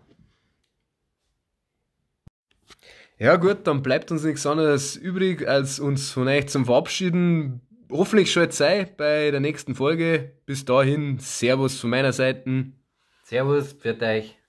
Ja 3.18 3.38
gut, 3.38 3.66
dann 3.66 3.82
bleibt 3.82 4.12
uns 4.12 4.26
nichts 4.26 4.46
anderes 4.46 4.98
übrig, 4.98 5.48
als 5.48 5.80
uns 5.80 6.12
von 6.12 6.28
euch 6.28 6.50
zum 6.50 6.66
Verabschieden 6.66 7.62
hoffentlich 7.92 8.32
schon 8.32 8.50
sei 8.52 8.86
bei 8.86 9.32
der 9.32 9.40
nächsten 9.40 9.76
Folge. 9.76 10.34
Bis 10.46 10.66
dahin, 10.66 11.20
Servus 11.20 11.80
von 11.80 11.90
meiner 11.90 12.14
Seite. 12.14 12.72
Servus, 13.26 13.74
für 13.74 14.00
euch. 14.02 14.41